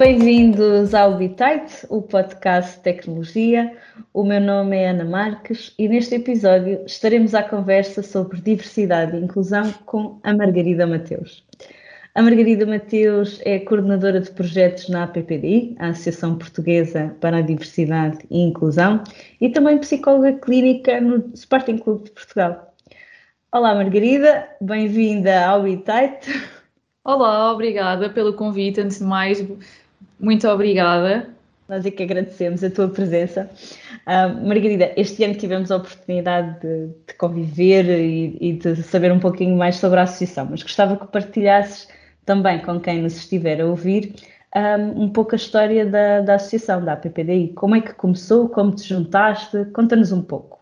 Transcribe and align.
Bem-vindos 0.00 0.94
ao 0.94 1.18
Bitite, 1.18 1.86
o 1.90 2.00
podcast 2.00 2.80
tecnologia. 2.80 3.76
O 4.14 4.24
meu 4.24 4.40
nome 4.40 4.74
é 4.74 4.88
Ana 4.88 5.04
Marques 5.04 5.74
e 5.78 5.86
neste 5.86 6.14
episódio 6.14 6.82
estaremos 6.86 7.34
à 7.34 7.42
conversa 7.42 8.02
sobre 8.02 8.40
diversidade 8.40 9.14
e 9.14 9.20
inclusão 9.20 9.70
com 9.84 10.18
a 10.22 10.32
Margarida 10.32 10.86
Mateus. 10.86 11.44
A 12.14 12.22
Margarida 12.22 12.64
Mateus 12.64 13.42
é 13.44 13.58
coordenadora 13.58 14.20
de 14.20 14.30
projetos 14.30 14.88
na 14.88 15.04
APPDI, 15.04 15.76
a 15.78 15.88
Associação 15.88 16.38
Portuguesa 16.38 17.14
para 17.20 17.36
a 17.36 17.42
Diversidade 17.42 18.20
e 18.30 18.40
Inclusão, 18.40 19.04
e 19.38 19.50
também 19.50 19.76
psicóloga 19.76 20.32
clínica 20.32 20.98
no 20.98 21.30
Sporting 21.34 21.76
Clube 21.76 22.04
de 22.04 22.12
Portugal. 22.12 22.74
Olá 23.52 23.74
Margarida, 23.74 24.48
bem-vinda 24.62 25.44
ao 25.44 25.64
Bitite. 25.64 26.58
Olá, 27.04 27.52
obrigada 27.52 28.08
pelo 28.08 28.32
convite. 28.32 28.80
Antes 28.80 28.98
de 28.98 29.04
mais, 29.04 29.42
muito 30.20 30.48
obrigada. 30.48 31.28
Nós 31.68 31.86
é 31.86 31.90
que 31.90 32.02
agradecemos 32.02 32.64
a 32.64 32.70
tua 32.70 32.88
presença. 32.88 33.48
Uh, 34.06 34.46
Margarida, 34.46 34.92
este 34.96 35.22
ano 35.22 35.34
tivemos 35.34 35.70
a 35.70 35.76
oportunidade 35.76 36.60
de, 36.60 36.88
de 37.06 37.14
conviver 37.14 37.86
e, 37.86 38.36
e, 38.40 38.52
de 38.54 38.82
saber 38.82 39.12
um 39.12 39.20
pouquinho 39.20 39.56
mais 39.56 39.76
sobre 39.76 40.00
a 40.00 40.02
associação, 40.02 40.48
mas 40.50 40.64
gostava 40.64 40.96
que 40.96 41.06
partilhasses 41.06 41.86
também 42.26 42.58
com 42.58 42.80
quem 42.80 43.02
nos 43.02 43.16
estiver 43.16 43.60
a 43.60 43.66
ouvir 43.66 44.14
um, 44.56 45.04
um 45.04 45.08
pouco 45.08 45.34
a 45.34 45.36
história 45.36 45.86
da, 45.86 46.20
da 46.20 46.34
associação, 46.34 46.84
da 46.84 46.94
APPDI. 46.94 47.52
Como 47.54 47.76
é 47.76 47.80
que 47.80 47.94
começou, 47.94 48.48
como 48.48 48.74
te 48.74 48.88
juntaste? 48.88 49.64
Conta-nos 49.72 50.12
um 50.12 50.22
pouco. 50.22 50.58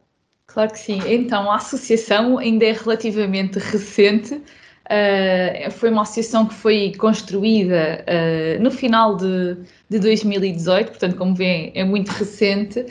Claro 0.47 0.71
que 0.71 0.79
sim. 0.79 1.01
Então, 1.07 1.51
a 1.51 1.57
associação 1.57 2.39
ainda 2.39 2.65
é 2.65 2.73
relativamente 2.73 3.59
recente, 3.59 4.43
Uh, 4.89 5.71
foi 5.71 5.91
uma 5.91 6.01
associação 6.01 6.47
que 6.47 6.55
foi 6.55 6.95
construída 6.97 8.03
uh, 8.09 8.63
no 8.63 8.71
final 8.71 9.17
de, 9.17 9.55
de 9.91 9.99
2018, 9.99 10.89
portanto, 10.89 11.17
como 11.17 11.35
vêem, 11.35 11.71
é 11.75 11.85
muito 11.85 12.09
recente, 12.09 12.81
uh, 12.81 12.87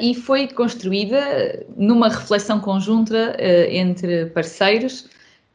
e 0.00 0.14
foi 0.14 0.46
construída 0.46 1.66
numa 1.76 2.08
reflexão 2.08 2.60
conjunta 2.60 3.36
entre 3.68 4.26
parceiros 4.26 5.08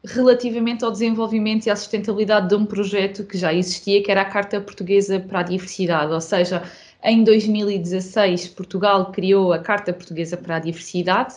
relativamente 0.04 0.84
ao 0.84 0.90
desenvolvimento 0.90 1.66
e 1.66 1.70
à 1.70 1.76
sustentabilidade 1.76 2.48
de 2.48 2.54
um 2.54 2.66
projeto 2.66 3.24
que 3.24 3.38
já 3.38 3.52
existia, 3.52 4.02
que 4.02 4.10
era 4.10 4.22
a 4.22 4.24
Carta 4.26 4.60
Portuguesa 4.60 5.18
para 5.18 5.40
a 5.40 5.42
Diversidade, 5.42 6.12
ou 6.12 6.20
seja, 6.20 6.62
em 7.02 7.24
2016 7.24 8.48
Portugal 8.48 9.12
criou 9.12 9.52
a 9.52 9.58
Carta 9.58 9.92
Portuguesa 9.92 10.36
para 10.36 10.56
a 10.56 10.58
Diversidade, 10.58 11.34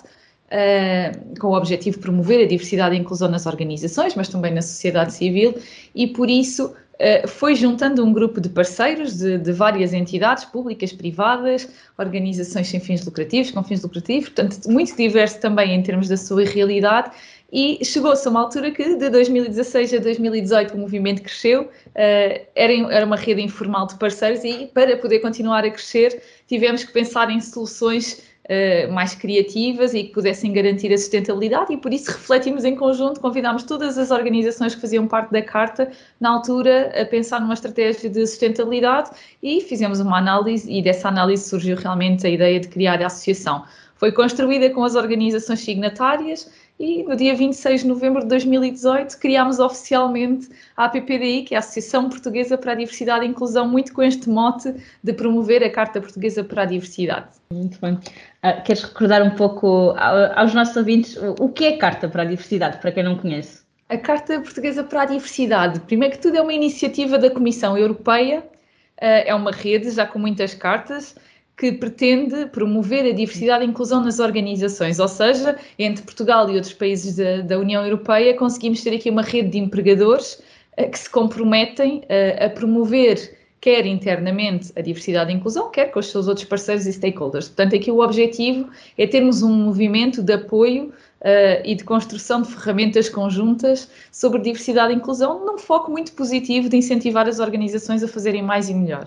uh, 0.54 1.40
com 1.40 1.48
o 1.48 1.58
objetivo 1.58 1.98
de 1.98 2.02
promover 2.02 2.46
a 2.46 2.48
diversidade 2.48 2.96
e 2.96 2.98
a 3.00 3.02
inclusão 3.02 3.30
nas 3.30 3.46
organizações, 3.46 4.16
mas 4.16 4.30
também 4.30 4.54
na 4.54 4.62
sociedade 4.62 5.14
civil, 5.14 5.56
e 5.96 6.08
por 6.08 6.30
isso 6.30 6.68
uh, 6.68 7.28
foi 7.28 7.56
juntando 7.56 8.06
um 8.06 8.14
grupo 8.14 8.40
de 8.40 8.50
parceiros 8.50 9.18
de, 9.18 9.40
de, 9.40 9.52
várias 9.52 9.94
entidades 9.94 10.46
públicas, 10.46 10.94
privadas, 10.94 11.68
organizações 11.98 12.68
sem 12.68 12.80
fins 12.80 13.04
lucrativos, 13.04 13.52
com 13.52 13.64
fins 13.64 13.82
lucrativos, 13.82 14.30
portanto, 14.30 14.70
muito 14.70 14.96
diverso 14.96 15.40
também 15.40 15.74
em 15.74 15.82
termos 15.82 16.08
da 16.08 16.18
sua 16.18 16.44
realidade. 16.44 17.12
E 17.56 17.86
chegou-se 17.86 18.28
a 18.28 18.32
uma 18.32 18.42
altura 18.42 18.72
que, 18.72 18.96
de 18.96 19.10
2016 19.12 19.94
a 19.94 19.98
2018, 20.00 20.74
o 20.74 20.78
movimento 20.80 21.22
cresceu, 21.22 21.70
era, 21.94 22.74
era 22.92 23.06
uma 23.06 23.16
rede 23.16 23.44
informal 23.44 23.86
de 23.86 23.94
parceiros, 23.94 24.44
e 24.44 24.66
para 24.74 24.98
poder 24.98 25.20
continuar 25.20 25.64
a 25.64 25.70
crescer, 25.70 26.20
tivemos 26.48 26.84
que 26.84 26.92
pensar 26.92 27.30
em 27.30 27.40
soluções 27.40 28.24
uh, 28.46 28.92
mais 28.92 29.16
criativas 29.16 29.94
e 29.94 30.04
que 30.04 30.12
pudessem 30.12 30.52
garantir 30.52 30.92
a 30.94 30.98
sustentabilidade 30.98 31.74
e 31.74 31.78
por 31.78 31.94
isso 31.94 32.12
refletimos 32.12 32.66
em 32.66 32.76
conjunto, 32.76 33.20
convidámos 33.20 33.64
todas 33.64 33.98
as 33.98 34.12
organizações 34.12 34.76
que 34.76 34.82
faziam 34.82 35.08
parte 35.08 35.32
da 35.32 35.42
carta 35.42 35.92
na 36.20 36.30
altura 36.30 36.94
a 37.00 37.06
pensar 37.06 37.40
numa 37.40 37.54
estratégia 37.54 38.10
de 38.10 38.26
sustentabilidade 38.26 39.12
e 39.42 39.62
fizemos 39.62 40.00
uma 40.00 40.18
análise 40.18 40.72
e 40.72 40.82
dessa 40.82 41.08
análise 41.08 41.48
surgiu 41.48 41.78
realmente 41.78 42.26
a 42.26 42.30
ideia 42.30 42.60
de 42.60 42.68
criar 42.68 43.02
a 43.02 43.08
associação. 43.08 43.64
Foi 43.96 44.12
construída 44.12 44.70
com 44.70 44.84
as 44.84 44.96
organizações 44.96 45.62
signatárias 45.62 46.52
e 46.80 47.04
no 47.04 47.16
dia 47.16 47.36
26 47.36 47.82
de 47.82 47.88
novembro 47.88 48.22
de 48.22 48.28
2018 48.28 49.20
criámos 49.20 49.60
oficialmente 49.60 50.50
a 50.76 50.86
APPDI, 50.86 51.44
que 51.44 51.54
é 51.54 51.58
a 51.58 51.60
Associação 51.60 52.10
Portuguesa 52.10 52.58
para 52.58 52.72
a 52.72 52.76
Diversidade 52.76 53.26
e 53.26 53.30
Inclusão, 53.30 53.68
muito 53.68 53.94
com 53.94 54.02
este 54.02 54.30
mote 54.30 54.74
de 55.04 55.14
promover 55.14 55.64
a 55.64 55.70
Carta 55.70 56.02
Portuguesa 56.02 56.44
para 56.44 56.64
a 56.64 56.66
Diversidade. 56.66 57.28
Muito 57.52 57.80
bem. 57.80 57.94
Uh, 57.94 58.64
queres 58.64 58.84
recordar 58.84 59.22
um 59.22 59.32
pouco 59.32 59.94
aos 60.36 60.54
nossos 60.54 60.76
ouvintes 60.76 61.18
o 61.40 61.50
que 61.50 61.66
é 61.66 61.76
a 61.76 61.78
Carta 61.78 62.10
para 62.10 62.24
a 62.24 62.26
Diversidade, 62.26 62.80
para 62.80 62.92
quem 62.92 63.04
não 63.04 63.18
conhece? 63.18 63.62
A 63.90 63.98
Carta 63.98 64.40
Portuguesa 64.40 64.84
para 64.84 65.04
a 65.04 65.06
Diversidade, 65.06 65.80
primeiro 65.82 66.16
que 66.16 66.22
tudo, 66.22 66.38
é 66.38 66.42
uma 66.42 66.54
iniciativa 66.54 67.18
da 67.18 67.30
Comissão 67.30 67.78
Europeia, 67.78 68.40
uh, 68.40 69.24
é 69.26 69.36
uma 69.36 69.52
rede 69.52 69.92
já 69.92 70.06
com 70.06 70.18
muitas 70.18 70.54
cartas 70.56 71.16
que 71.58 71.72
pretende 71.72 72.48
promover 72.48 73.06
a 73.06 73.12
diversidade 73.14 73.64
e 73.64 73.68
inclusão 73.68 74.04
nas 74.04 74.20
organizações, 74.20 75.00
ou 75.00 75.08
seja, 75.08 75.58
entre 75.78 76.04
Portugal 76.04 76.50
e 76.50 76.56
outros 76.56 76.74
países 76.74 77.16
da, 77.16 77.42
da 77.42 77.60
União 77.60 77.84
Europeia, 77.84 78.36
conseguimos 78.36 78.82
ter 78.82 78.96
aqui 78.96 79.10
uma 79.10 79.22
rede 79.22 79.50
de 79.50 79.60
empregadores 79.60 80.44
uh, 80.78 80.90
que 80.90 81.00
se 81.00 81.10
comprometem 81.10 82.00
uh, 82.00 82.46
a 82.46 82.50
promover 82.50 83.44
quer 83.64 83.86
internamente 83.86 84.74
a 84.76 84.82
diversidade 84.82 85.32
e 85.32 85.36
inclusão, 85.36 85.72
quer 85.72 85.86
com 85.86 85.98
os 85.98 86.12
seus 86.12 86.28
outros 86.28 86.46
parceiros 86.46 86.86
e 86.86 86.92
stakeholders. 86.92 87.48
Portanto, 87.48 87.74
aqui 87.74 87.90
o 87.90 88.00
objetivo 88.00 88.70
é 88.98 89.08
termos 89.08 89.42
um 89.42 89.54
movimento 89.54 90.22
de 90.22 90.34
apoio 90.34 90.88
uh, 91.22 91.62
e 91.64 91.74
de 91.74 91.82
construção 91.86 92.42
de 92.42 92.50
ferramentas 92.50 93.08
conjuntas 93.08 93.90
sobre 94.12 94.42
diversidade 94.42 94.92
e 94.92 94.98
inclusão, 94.98 95.46
num 95.46 95.58
foco 95.58 95.90
muito 95.90 96.12
positivo 96.12 96.68
de 96.68 96.76
incentivar 96.76 97.26
as 97.26 97.40
organizações 97.40 98.04
a 98.04 98.08
fazerem 98.08 98.42
mais 98.42 98.68
e 98.68 98.74
melhor. 98.74 99.06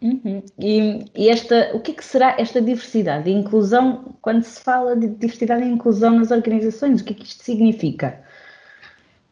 Uhum. 0.00 0.42
E, 0.58 1.04
e, 1.14 1.28
esta, 1.28 1.72
o 1.74 1.80
que, 1.80 1.90
é 1.90 1.94
que 1.94 2.04
será 2.04 2.36
esta 2.38 2.62
diversidade 2.62 3.28
e 3.28 3.32
inclusão 3.32 4.16
quando 4.22 4.44
se 4.44 4.60
fala 4.60 4.96
de 4.96 5.08
diversidade 5.08 5.64
e 5.64 5.68
inclusão 5.68 6.18
nas 6.18 6.30
organizações? 6.30 7.00
O 7.00 7.04
que 7.04 7.12
é 7.12 7.16
que 7.16 7.24
isto 7.24 7.42
significa? 7.42 8.22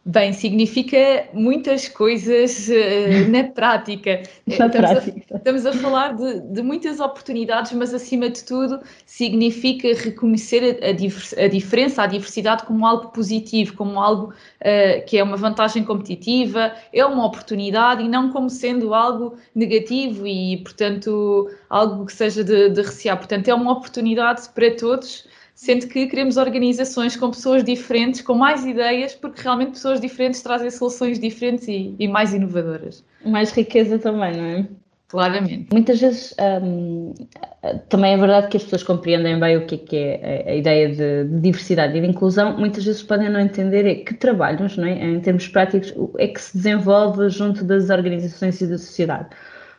Bem, 0.09 0.33
significa 0.33 1.29
muitas 1.33 1.89
coisas 1.89 2.69
uh, 2.69 3.29
na 3.29 3.43
prática. 3.53 4.23
na 4.47 4.53
estamos, 4.53 4.77
prática. 4.77 5.35
A, 5.35 5.37
estamos 5.37 5.67
a 5.67 5.73
falar 5.73 6.15
de, 6.15 6.43
de, 6.43 6.63
muitas 6.63 7.01
oportunidades, 7.01 7.73
mas 7.73 7.93
acima 7.93 8.31
de 8.31 8.45
tudo 8.45 8.79
significa 9.05 9.89
reconhecer 9.95 10.79
a, 10.81 10.87
a, 10.87 11.45
a 11.45 11.49
diferença, 11.49 12.05
a 12.05 12.07
diversidade 12.07 12.63
como 12.67 12.87
algo 12.87 13.09
positivo, 13.09 13.75
como 13.75 14.01
algo 14.01 14.27
uh, 14.27 15.05
que 15.07 15.19
é 15.19 15.25
uma 15.25 15.37
vantagem 15.37 15.83
competitiva, 15.83 16.73
é 16.93 17.05
uma 17.05 17.27
oportunidade 17.27 18.05
e 18.05 18.09
não 18.09 18.31
como 18.31 18.49
sendo 18.49 18.95
algo 18.95 19.35
negativo 19.57 20.25
e, 20.25 20.59
portanto, 20.59 21.51
algo 21.69 22.07
que 22.07 22.13
seja 22.13 22.45
de, 22.45 22.71
de 22.71 22.81
recear. 22.81 23.17
Portanto, 23.17 23.49
é 23.49 23.55
uma 23.55 23.73
oportunidade 23.73 24.49
para 24.51 24.73
todos 24.77 25.27
sendo 25.57 25.89
que 25.89 26.07
queremos 26.07 26.37
organizações 26.37 27.17
com 27.17 27.31
pessoas 27.31 27.65
diferentes, 27.65 28.21
com 28.21 28.35
mais 28.35 28.65
ideias, 28.65 29.15
porque 29.15 29.41
realmente 29.43 29.71
pessoas 29.71 29.99
diferentes 29.99 30.43
trazem 30.43 30.71
soluções 30.71 31.19
diferentes 31.19 31.67
e, 31.67 31.97
e 31.99 32.07
mais 32.07 32.35
inovadoras. 32.35 33.03
Mais 33.25 33.51
riqueza 33.51 33.99
também, 33.99 34.37
não 34.37 34.45
é? 34.45 34.67
Claramente. 35.09 35.69
Muitas 35.73 35.99
vezes 35.99 36.35
hum, 36.63 37.15
também 37.89 38.13
é 38.13 38.17
verdade 38.19 38.49
que 38.49 38.59
as 38.59 38.65
pessoas 38.65 38.83
compreendem 38.83 39.41
bem 39.41 39.57
o 39.57 39.65
que 39.65 39.77
é, 39.77 39.79
que 39.79 39.97
é 39.97 40.45
a, 40.47 40.55
ideia 40.55 40.89
de, 40.91 41.25
de, 41.25 41.41
diversidade 41.41 41.97
e 41.97 42.01
de 42.03 42.07
inclusão, 42.07 42.59
muitas 42.59 42.85
vezes 42.85 43.03
podem 43.03 43.31
não 43.31 43.41
entender 43.41 43.87
é 43.87 43.95
que 43.95 44.13
trabalhos, 44.13 44.77
não 44.77 44.87
é? 44.87 44.93
em 44.93 45.21
termos 45.21 45.49
práticos, 45.49 45.95
é 46.19 46.27
que 46.27 46.41
se 46.41 46.55
desenvolve 46.55 47.31
junto 47.31 47.65
das 47.65 47.89
organizações 47.89 48.61
e 48.61 48.67
da 48.67 48.77
sociedade 48.77 49.29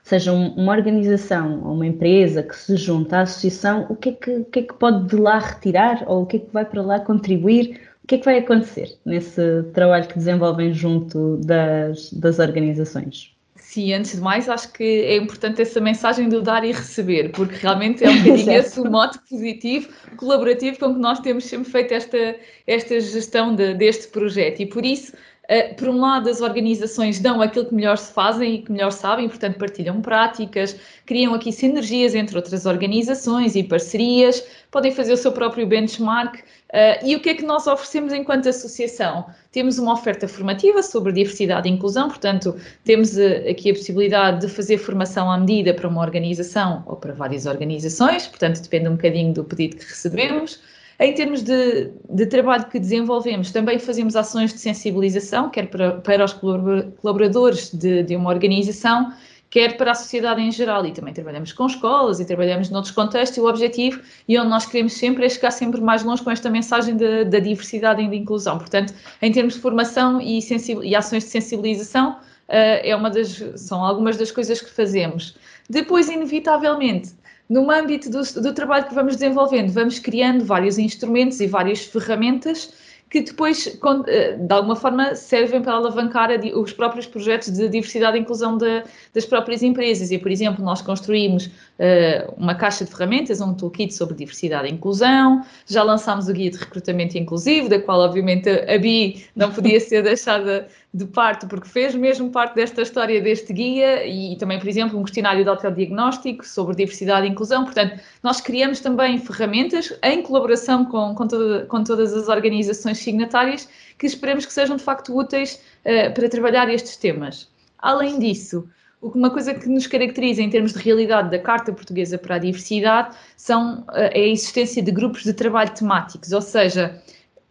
seja 0.08 0.32
uma 0.32 0.72
organização 0.72 1.62
ou 1.66 1.74
uma 1.74 1.86
empresa 1.86 2.42
que 2.42 2.56
se 2.56 2.78
junta 2.78 3.18
à 3.18 3.22
associação, 3.22 3.86
o 3.90 3.96
que, 3.96 4.10
é 4.10 4.12
que, 4.14 4.32
o 4.32 4.46
que 4.46 4.60
é 4.60 4.62
que 4.62 4.74
pode 4.74 5.06
de 5.10 5.18
lá 5.18 5.38
retirar 5.38 6.02
ou 6.08 6.24
o 6.24 6.26
que 6.26 6.38
é 6.38 6.40
que 6.40 6.54
vai 6.54 6.64
para 6.64 6.82
lá 6.82 7.00
contribuir? 7.00 7.82
O 8.04 8.08
que 8.08 8.16
é 8.16 8.18
que 8.18 8.24
vai 8.24 8.38
acontecer 8.38 8.98
nesse 9.06 9.64
trabalho 9.74 10.08
que 10.08 10.18
desenvolvem 10.18 10.74
junto 10.74 11.36
das, 11.38 12.14
das 12.14 12.40
organizações? 12.40 13.36
Sim, 13.58 13.92
antes 13.92 14.14
de 14.16 14.22
mais, 14.22 14.48
acho 14.48 14.72
que 14.72 14.82
é 14.84 15.18
importante 15.18 15.62
essa 15.62 15.82
mensagem 15.82 16.30
do 16.30 16.42
dar 16.42 16.64
e 16.64 16.72
receber, 16.72 17.32
porque 17.34 17.56
realmente 17.56 18.06
é 18.06 18.08
um 18.10 18.24
bocadinho 18.24 18.52
esse 18.54 18.80
o 18.80 18.90
modo 18.90 19.20
positivo, 19.30 19.90
colaborativo 20.16 20.80
com 20.80 20.94
que 20.94 21.02
nós 21.02 21.20
temos 21.20 21.44
sempre 21.44 21.70
feito 21.70 21.94
esta, 21.94 22.38
esta 22.66 22.98
gestão 23.02 23.54
de, 23.54 23.74
deste 23.74 24.08
projeto. 24.08 24.62
E 24.62 24.66
por 24.66 24.86
isso, 24.86 25.12
Uh, 25.50 25.74
por 25.76 25.88
um 25.88 26.02
lado, 26.02 26.30
as 26.30 26.42
organizações 26.42 27.20
dão 27.20 27.42
aquilo 27.42 27.66
que 27.68 27.74
melhor 27.74 27.98
se 27.98 28.12
fazem 28.12 28.56
e 28.56 28.62
que 28.64 28.70
melhor 28.70 28.92
sabem, 28.92 29.30
portanto, 29.30 29.58
partilham 29.58 30.02
práticas, 30.02 30.78
criam 31.06 31.34
aqui 31.34 31.54
sinergias 31.54 32.14
entre 32.16 32.36
outras 32.36 32.66
organizações 32.66 33.56
e 33.56 33.64
parcerias, 33.64 34.46
podem 34.70 34.92
fazer 34.92 35.14
o 35.14 35.18
seu 35.18 35.32
próprio 35.32 35.66
benchmark. 35.66 36.36
Uh, 36.36 37.06
e 37.06 37.16
o 37.16 37.22
que 37.22 37.30
é 37.30 37.34
que 37.34 37.46
nós 37.46 37.66
oferecemos 37.66 38.12
enquanto 38.12 38.50
associação? 38.50 39.26
Temos 39.54 39.80
uma 39.80 39.94
oferta 39.94 40.28
formativa 40.28 40.84
sobre 40.84 41.14
diversidade 41.14 41.70
e 41.70 41.72
inclusão, 41.72 42.10
portanto, 42.10 42.54
temos 42.84 43.16
uh, 43.16 43.50
aqui 43.50 43.72
a 43.72 43.74
possibilidade 43.74 44.42
de 44.46 44.52
fazer 44.52 44.78
formação 44.78 45.32
à 45.32 45.38
medida 45.38 45.74
para 45.74 45.88
uma 45.88 46.02
organização 46.02 46.84
ou 46.86 46.98
para 46.98 47.14
várias 47.14 47.46
organizações, 47.46 48.28
portanto, 48.28 48.62
depende 48.62 48.90
um 48.90 48.98
bocadinho 48.98 49.34
do 49.34 49.46
pedido 49.46 49.78
que 49.78 49.86
recebemos. 49.86 50.60
Em 51.00 51.14
termos 51.14 51.44
de, 51.44 51.92
de, 52.10 52.26
trabalho 52.26 52.66
que 52.66 52.80
desenvolvemos, 52.80 53.52
também 53.52 53.78
fazemos 53.78 54.16
ações 54.16 54.52
de 54.52 54.60
sensibilização, 54.60 55.48
quer 55.50 55.70
para, 55.70 55.92
para 56.02 56.26
os 56.26 56.34
colaboradores 56.34 57.72
de, 57.72 58.02
de, 58.02 58.16
uma 58.16 58.32
organização, 58.32 59.14
quer 59.48 59.78
para 59.78 59.92
a 59.92 59.96
sociedade 59.96 60.42
em 60.42 60.52
geral. 60.52 60.84
E 60.88 60.92
também 60.92 61.14
trabalhamos 61.14 61.54
com 61.54 61.68
escolas 61.68 62.20
e 62.20 62.26
trabalhamos 62.26 62.72
noutros 62.72 62.96
contextos 62.96 63.38
e 63.38 63.42
o 63.42 63.48
objetivo 63.48 64.02
e 64.28 64.40
onde 64.40 64.50
nós 64.50 64.66
queremos 64.66 64.94
sempre 64.94 65.28
é 65.28 65.30
chegar 65.30 65.52
sempre 65.52 65.80
mais 65.80 66.04
longe 66.04 66.24
com 66.24 66.32
esta 66.32 66.50
mensagem 66.50 66.98
da 66.98 67.40
diversidade 67.40 68.02
e 68.02 68.08
da 68.08 68.16
inclusão. 68.16 68.58
Portanto, 68.58 68.92
em 69.22 69.32
termos 69.32 69.54
de 69.54 69.60
formação 69.60 70.20
e, 70.20 70.40
e 70.84 70.96
ações 70.96 71.26
de 71.26 71.30
sensibilização, 71.30 72.14
uh, 72.14 72.82
é 72.84 72.96
uma 72.96 73.12
das, 73.12 73.44
são 73.56 73.86
algumas 73.86 74.18
das 74.18 74.32
coisas 74.32 74.60
que 74.60 74.72
fazemos. 74.72 75.38
Depois, 75.70 76.10
inevitavelmente, 76.10 77.14
no 77.50 77.72
âmbito 77.72 78.10
do, 78.10 78.22
do 78.42 78.54
trabalho 78.54 78.88
que 78.88 78.94
vamos 78.94 79.16
desenvolvendo, 79.16 79.72
vamos 79.72 80.00
criando 80.00 80.44
vários 80.44 80.78
instrumentos 80.78 81.40
e 81.40 81.48
várias 81.48 81.86
ferramentas 81.86 82.74
que 83.10 83.22
depois, 83.22 83.80
eh, 84.08 84.34
de 84.34 84.54
alguma 84.54 84.76
forma, 84.76 85.16
servem 85.16 85.62
para 85.62 85.74
alavancar 85.74 86.30
os 86.54 86.74
próprios 86.74 87.06
projetos 87.06 87.52
de 87.54 87.70
diversidade 87.70 88.18
e 88.18 88.22
inclusão 88.22 88.58
de, 88.58 88.84
das 89.14 89.26
próprias 89.26 89.64
empresas. 89.64 90.12
E, 90.12 90.18
por 90.18 90.30
exemplo, 90.30 90.64
nós 90.64 90.82
construímos 90.82 91.46
uh, 91.46 92.34
uma 92.36 92.54
caixa 92.54 92.84
de 92.84 92.92
ferramentas, 92.92 93.40
um 93.40 93.54
toolkit 93.54 93.94
sobre 93.94 94.16
diversidade 94.16 94.68
e 94.68 94.74
inclusão, 94.74 95.42
já 95.66 95.84
lançámos 95.84 96.28
o 96.28 96.34
guia 96.34 96.52
de 96.52 96.58
recrutamento 96.58 97.18
inclusivo, 97.18 97.70
da 97.70 97.80
qual, 97.80 98.02
obviamente, 98.02 98.50
a 98.50 98.78
BI 98.78 99.26
não 99.34 99.52
podia 99.52 99.80
ser 99.80 100.04
deixada 100.04 100.68
de 100.98 101.06
parte, 101.06 101.46
porque 101.46 101.68
fez 101.68 101.94
mesmo 101.94 102.32
parte 102.32 102.56
desta 102.56 102.82
história 102.82 103.22
deste 103.22 103.54
guia 103.54 104.06
e 104.06 104.36
também, 104.38 104.58
por 104.58 104.68
exemplo, 104.68 105.00
um 105.00 105.04
questionário 105.04 105.44
de 105.44 105.50
autodiagnóstico 105.50 106.46
sobre 106.46 106.76
diversidade 106.76 107.28
e 107.28 107.30
inclusão. 107.30 107.64
Portanto, 107.64 108.02
nós 108.24 108.42
criamos 108.42 108.80
também 108.80 109.20
ferramentas 109.20 109.94
em 110.04 110.24
colaboração 110.24 110.86
com, 110.86 111.14
com, 111.14 111.28
com 111.68 111.84
todas 111.84 112.14
as 112.14 112.28
organizações 112.28 112.98
signatárias 112.98 113.70
que 113.98 114.08
esperemos 114.08 114.46
que 114.46 114.54
sejam 114.54 114.76
de 114.76 114.84
facto 114.84 115.16
úteis 115.16 115.62
uh, 115.86 116.14
para 116.14 116.28
trabalhar 116.28 116.68
estes 116.68 116.98
temas. 116.98 117.48
Além 117.78 118.18
disso, 118.18 118.68
uma 119.02 119.30
coisa 119.30 119.54
que 119.54 119.70
nos 119.70 119.86
caracteriza 119.86 120.42
em 120.42 120.50
termos 120.50 120.74
de 120.74 120.80
realidade 120.80 121.30
da 121.30 121.38
Carta 121.38 121.72
Portuguesa 121.72 122.18
para 122.18 122.36
a 122.36 122.40
Diversidade 122.40 123.16
são, 123.36 123.86
eh, 123.94 124.22
é 124.22 124.24
a 124.24 124.28
existência 124.28 124.82
de 124.82 124.92
grupos 124.92 125.24
de 125.24 125.34
trabalho 125.34 125.72
temáticos, 125.72 126.32
ou 126.32 126.42
seja, 126.42 127.00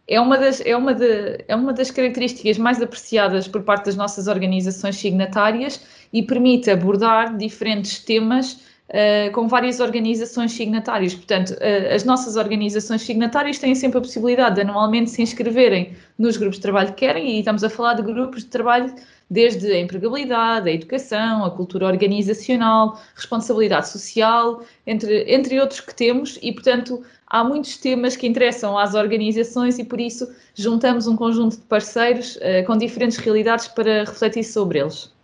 é 0.09 0.21
uma, 0.21 0.39
das, 0.39 0.61
é, 0.61 0.77
uma 0.77 0.95
de, 0.95 1.45
é 1.49 1.57
uma 1.57 1.73
das 1.73 1.91
características 1.91 2.59
mais 2.59 2.81
apreciadas 2.81 3.49
por 3.49 3.63
parte 3.63 3.87
das 3.87 3.97
nossas 3.97 4.29
organizações 4.29 4.97
signatárias 4.97 5.81
e 6.13 6.23
permite 6.23 6.71
abordar 6.71 7.37
diferentes 7.37 7.99
temas 7.99 8.61
uh, 8.91 9.33
com 9.33 9.49
várias 9.49 9.81
organizações 9.81 10.53
signatárias. 10.53 11.15
Portanto, 11.15 11.51
uh, 11.51 11.95
as 11.95 12.05
nossas 12.05 12.37
organizações 12.37 13.03
signatárias 13.03 13.59
têm 13.59 13.75
sempre 13.75 13.99
a 13.99 14.01
possibilidade 14.01 14.57
de 14.57 14.61
anualmente 14.63 15.11
se 15.11 15.23
inscreverem 15.23 15.95
nos 16.19 16.37
grupos 16.37 16.57
de 16.57 16.63
trabalho 16.63 16.89
que 16.89 17.07
querem 17.07 17.37
e 17.37 17.39
estamos 17.39 17.63
a 17.65 17.71
falar 17.71 17.95
de 17.95 18.03
grupos 18.03 18.43
de 18.43 18.49
trabalho 18.49 18.95
desde 19.29 19.73
a 19.73 19.81
empregabilidade, 19.81 20.69
a 20.69 20.73
educação, 20.73 21.45
a 21.45 21.51
cultura 21.51 21.87
organizacional, 21.87 23.01
responsabilidade 23.15 23.89
social, 23.89 24.63
entre, 24.87 25.25
entre 25.33 25.59
outros 25.59 25.81
que 25.81 25.95
temos, 25.95 26.39
e, 26.41 26.53
portanto, 26.53 27.03
há 27.27 27.43
muitos 27.43 27.77
temas 27.77 28.17
que 28.17 28.27
interessam 28.27 28.79
às 28.79 28.95
organizações 28.95 29.79
e 29.79 29.85
por 29.85 30.01
isso 30.01 30.33
juntamos 30.55 31.09
um 31.09 31.17
conjunto 31.17 31.57
de 31.57 31.63
parceiros 31.63 32.37
uh, 32.37 32.65
com 32.67 32.77
diferentes 32.77 33.17
realidades 33.17 33.67
para 33.69 34.05
refletir 34.05 34.45
sobre 34.45 34.79
eles. 34.79 35.16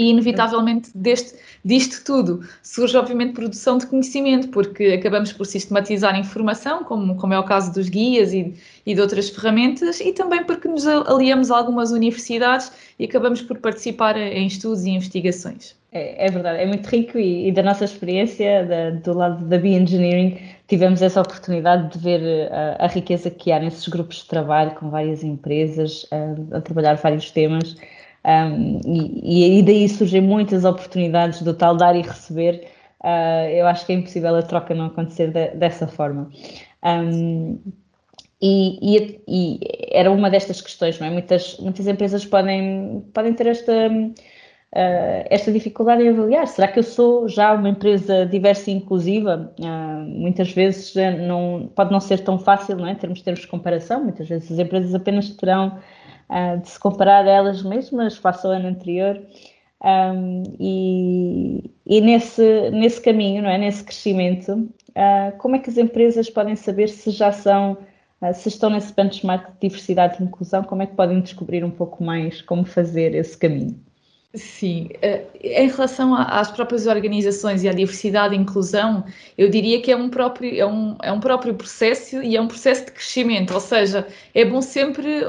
E, 0.00 0.08
inevitavelmente, 0.08 0.90
deste, 0.94 1.34
disto 1.62 2.02
tudo 2.06 2.40
surge, 2.62 2.96
obviamente, 2.96 3.34
produção 3.34 3.76
de 3.76 3.86
conhecimento, 3.86 4.48
porque 4.48 4.98
acabamos 4.98 5.30
por 5.30 5.44
sistematizar 5.44 6.18
informação, 6.18 6.82
como, 6.84 7.16
como 7.16 7.34
é 7.34 7.38
o 7.38 7.44
caso 7.44 7.70
dos 7.74 7.90
guias 7.90 8.32
e, 8.32 8.54
e 8.86 8.94
de 8.94 9.00
outras 9.02 9.28
ferramentas, 9.28 10.00
e 10.00 10.14
também 10.14 10.42
porque 10.42 10.66
nos 10.68 10.86
aliamos 10.86 11.50
a 11.50 11.58
algumas 11.58 11.90
universidades 11.90 12.72
e 12.98 13.04
acabamos 13.04 13.42
por 13.42 13.58
participar 13.58 14.16
em 14.16 14.46
estudos 14.46 14.86
e 14.86 14.90
investigações. 14.90 15.76
É, 15.92 16.28
é 16.28 16.30
verdade, 16.30 16.62
é 16.62 16.66
muito 16.66 16.86
rico 16.86 17.18
e, 17.18 17.48
e 17.48 17.52
da 17.52 17.62
nossa 17.62 17.84
experiência, 17.84 18.64
da, 18.64 18.90
do 18.90 19.12
lado 19.12 19.44
da 19.44 19.58
Bioengineering, 19.58 20.38
tivemos 20.66 21.02
essa 21.02 21.20
oportunidade 21.20 21.92
de 21.92 21.98
ver 22.02 22.50
a, 22.50 22.86
a, 22.86 22.86
riqueza 22.86 23.28
que 23.28 23.52
há 23.52 23.58
nesses 23.58 23.86
grupos 23.86 24.18
de 24.18 24.28
trabalho 24.28 24.70
com 24.76 24.88
várias 24.88 25.22
empresas 25.22 26.06
a, 26.10 26.56
a 26.56 26.60
trabalhar 26.62 26.94
vários 26.94 27.30
temas 27.30 27.76
um, 28.24 28.80
e, 28.84 29.58
e 29.58 29.62
daí 29.62 29.88
surgem 29.88 30.20
muitas 30.20 30.64
oportunidades 30.64 31.42
do 31.42 31.54
tal 31.54 31.76
dar 31.76 31.96
e 31.96 32.02
receber. 32.02 32.66
Uh, 33.02 33.48
eu 33.50 33.66
acho 33.66 33.86
que 33.86 33.92
é 33.92 33.96
impossível 33.96 34.36
a 34.36 34.42
troca 34.42 34.74
não 34.74 34.86
acontecer 34.86 35.32
de, 35.32 35.48
dessa 35.56 35.86
forma. 35.86 36.30
Um, 36.84 37.58
e, 38.42 38.96
e, 38.96 39.20
e, 39.28 39.60
era 39.90 40.10
uma 40.10 40.30
destas 40.30 40.60
questões, 40.60 40.98
não 40.98 41.06
é? 41.06 41.10
Muitas, 41.10 41.58
muitas 41.58 41.86
empresas 41.86 42.24
podem, 42.24 43.04
podem 43.12 43.32
ter 43.34 43.46
esta, 43.46 43.88
uh, 43.88 45.24
esta 45.30 45.50
dificuldade 45.50 46.02
em 46.02 46.10
avaliar. 46.10 46.46
Será 46.46 46.68
que 46.68 46.78
eu 46.78 46.82
sou 46.82 47.26
já 47.26 47.54
uma 47.54 47.70
empresa 47.70 48.26
diversa 48.26 48.70
e 48.70 48.74
inclusiva? 48.74 49.52
Uh, 49.58 50.04
muitas 50.06 50.52
vezes 50.52 50.94
não, 51.26 51.70
pode 51.74 51.90
não 51.90 52.00
ser 52.00 52.20
tão 52.20 52.38
fácil, 52.38 52.76
não 52.76 52.86
é? 52.86 52.94
Termos 52.94 53.22
termos 53.22 53.40
de 53.40 53.46
comparação. 53.46 54.04
Muitas 54.04 54.28
vezes 54.28 54.52
as 54.52 54.58
empresas 54.58 54.94
apenas 54.94 55.30
terão 55.30 55.78
uh, 56.30 56.58
de 56.60 56.68
se 56.68 56.78
comparar 56.78 57.26
a 57.26 57.30
elas 57.30 57.62
mesmas 57.62 58.16
face 58.16 58.46
ao 58.46 58.52
ano 58.52 58.68
anterior. 58.68 59.20
Um, 59.82 60.42
e, 60.58 61.70
e 61.86 62.00
nesse, 62.00 62.70
nesse 62.70 63.00
caminho, 63.00 63.42
não 63.42 63.50
é? 63.50 63.58
nesse 63.58 63.82
crescimento, 63.82 64.52
uh, 64.90 65.36
como 65.38 65.56
é 65.56 65.58
que 65.58 65.70
as 65.70 65.78
empresas 65.78 66.30
podem 66.30 66.54
saber 66.54 66.88
se 66.88 67.10
já 67.10 67.32
são, 67.32 67.78
uh, 68.22 68.32
se 68.34 68.48
estão 68.48 68.70
nesse 68.70 68.94
benchmark 68.94 69.52
de 69.52 69.68
diversidade 69.68 70.16
e 70.20 70.24
inclusão, 70.24 70.62
como 70.62 70.82
é 70.82 70.86
que 70.86 70.94
podem 70.94 71.20
descobrir 71.20 71.64
um 71.64 71.70
pouco 71.70 72.04
mais 72.04 72.40
como 72.42 72.64
fazer 72.64 73.14
esse 73.14 73.36
caminho? 73.36 73.89
Sim, 74.32 74.88
eh, 75.02 75.26
em 75.42 75.68
relação 75.68 76.14
às 76.14 76.52
próprias 76.52 76.86
organizações 76.86 77.64
e 77.64 77.68
à 77.68 77.72
diversidade 77.72 78.32
e 78.32 78.38
inclusão, 78.38 79.04
eu 79.36 79.50
diria 79.50 79.82
que 79.82 79.90
é 79.90 79.96
um 79.96 80.08
próprio, 80.08 80.56
é 80.56 80.64
um, 80.64 80.96
é 81.02 81.10
um 81.10 81.18
próprio 81.18 81.52
processo 81.52 82.22
e 82.22 82.36
é 82.36 82.40
um 82.40 82.46
processo 82.46 82.86
de 82.86 82.92
crescimento, 82.92 83.52
ou 83.52 83.58
seja, 83.58 84.06
é 84.32 84.44
bom 84.44 84.62
sempre, 84.62 85.22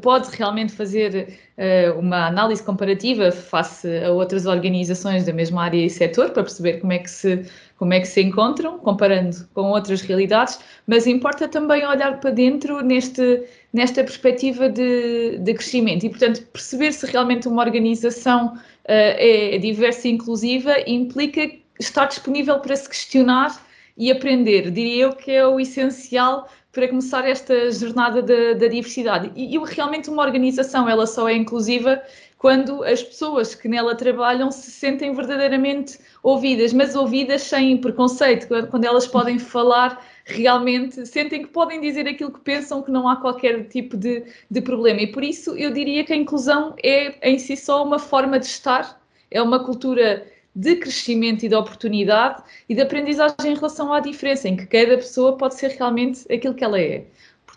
pode 0.00 0.34
realmente 0.34 0.72
fazer 0.72 1.38
uh, 1.58 1.98
uma 1.98 2.28
análise 2.28 2.62
comparativa 2.62 3.30
face 3.30 3.88
a 4.02 4.10
outras 4.10 4.46
organizações 4.46 5.26
da 5.26 5.34
mesma 5.34 5.64
área 5.64 5.84
e 5.84 5.90
setor 5.90 6.30
para 6.30 6.42
perceber 6.42 6.80
como 6.80 6.94
é 6.94 6.98
que 6.98 7.10
se 7.10 7.44
como 7.78 7.92
é 7.92 8.00
que 8.00 8.08
se 8.08 8.22
encontram, 8.22 8.78
comparando 8.78 9.36
com 9.52 9.70
outras 9.70 10.00
realidades, 10.00 10.58
mas 10.86 11.06
importa 11.06 11.46
também 11.46 11.86
olhar 11.86 12.20
para 12.20 12.30
dentro 12.30 12.80
neste, 12.80 13.44
nesta 13.72 14.02
perspectiva 14.02 14.68
de, 14.68 15.38
de 15.38 15.54
crescimento 15.54 16.04
e, 16.06 16.08
portanto, 16.08 16.42
perceber 16.52 16.92
se 16.92 17.06
realmente 17.06 17.46
uma 17.46 17.62
organização 17.62 18.54
uh, 18.54 18.58
é 18.86 19.58
diversa 19.58 20.08
e 20.08 20.12
inclusiva 20.12 20.74
implica 20.86 21.50
estar 21.78 22.06
disponível 22.06 22.58
para 22.60 22.74
se 22.74 22.88
questionar 22.88 23.62
e 23.96 24.10
aprender. 24.10 24.70
Diria 24.70 25.04
eu 25.04 25.12
que 25.12 25.30
é 25.30 25.46
o 25.46 25.60
essencial 25.60 26.48
para 26.72 26.88
começar 26.88 27.26
esta 27.26 27.70
jornada 27.70 28.20
da, 28.22 28.52
da 28.52 28.68
diversidade. 28.68 29.32
E, 29.34 29.56
e 29.56 29.64
realmente 29.64 30.10
uma 30.10 30.22
organização 30.22 30.88
ela 30.88 31.06
só 31.06 31.26
é 31.28 31.34
inclusiva 31.34 32.02
quando 32.38 32.84
as 32.84 33.02
pessoas 33.02 33.54
que 33.54 33.68
nela 33.68 33.94
trabalham 33.94 34.50
se 34.50 34.70
sentem 34.70 35.14
verdadeiramente 35.14 35.98
ouvidas, 36.22 36.72
mas 36.72 36.94
ouvidas 36.94 37.42
sem 37.42 37.76
preconceito, 37.78 38.46
quando 38.70 38.84
elas 38.84 39.06
podem 39.06 39.38
falar 39.38 40.04
realmente, 40.24 41.06
sentem 41.06 41.42
que 41.42 41.48
podem 41.48 41.80
dizer 41.80 42.06
aquilo 42.06 42.32
que 42.32 42.40
pensam, 42.40 42.82
que 42.82 42.90
não 42.90 43.08
há 43.08 43.16
qualquer 43.16 43.64
tipo 43.68 43.96
de, 43.96 44.24
de 44.50 44.60
problema. 44.60 45.00
E 45.00 45.06
por 45.06 45.24
isso 45.24 45.56
eu 45.56 45.72
diria 45.72 46.04
que 46.04 46.12
a 46.12 46.16
inclusão 46.16 46.74
é 46.82 47.30
em 47.30 47.38
si 47.38 47.56
só 47.56 47.82
uma 47.82 47.98
forma 47.98 48.38
de 48.38 48.46
estar, 48.46 49.00
é 49.30 49.40
uma 49.40 49.64
cultura 49.64 50.26
de 50.54 50.76
crescimento 50.76 51.44
e 51.44 51.48
de 51.48 51.54
oportunidade 51.54 52.42
e 52.68 52.74
de 52.74 52.80
aprendizagem 52.80 53.52
em 53.52 53.54
relação 53.54 53.92
à 53.92 54.00
diferença, 54.00 54.48
em 54.48 54.56
que 54.56 54.66
cada 54.66 54.96
pessoa 54.96 55.36
pode 55.36 55.54
ser 55.54 55.70
realmente 55.72 56.30
aquilo 56.32 56.54
que 56.54 56.64
ela 56.64 56.80
é. 56.80 57.04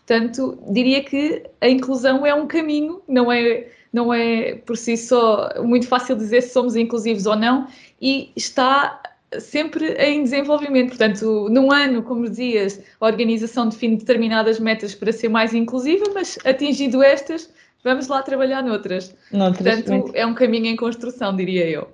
Portanto, 0.09 0.57
diria 0.71 1.03
que 1.03 1.43
a 1.61 1.69
inclusão 1.69 2.25
é 2.25 2.33
um 2.33 2.47
caminho, 2.47 2.99
não 3.07 3.31
é 3.31 3.67
não 3.93 4.11
é 4.11 4.55
por 4.55 4.75
si 4.75 4.97
só 4.97 5.51
muito 5.63 5.87
fácil 5.87 6.15
dizer 6.15 6.41
se 6.41 6.49
somos 6.49 6.75
inclusivos 6.75 7.27
ou 7.27 7.35
não, 7.35 7.67
e 8.01 8.31
está 8.35 9.01
sempre 9.39 9.93
em 9.93 10.23
desenvolvimento. 10.23 10.89
Portanto, 10.89 11.47
num 11.51 11.71
ano, 11.71 12.01
como 12.01 12.27
dizias, 12.27 12.81
a 12.99 13.05
organização 13.05 13.69
define 13.69 13.97
determinadas 13.97 14.59
metas 14.59 14.95
para 14.95 15.11
ser 15.11 15.29
mais 15.29 15.53
inclusiva, 15.53 16.05
mas 16.11 16.39
atingindo 16.43 17.03
estas, 17.03 17.47
vamos 17.83 18.07
lá 18.07 18.23
trabalhar 18.23 18.63
noutras. 18.63 19.15
noutras 19.31 19.81
Portanto, 19.81 20.11
é 20.15 20.25
um 20.25 20.33
caminho 20.33 20.65
em 20.65 20.75
construção, 20.75 21.35
diria 21.35 21.69
eu. 21.69 21.87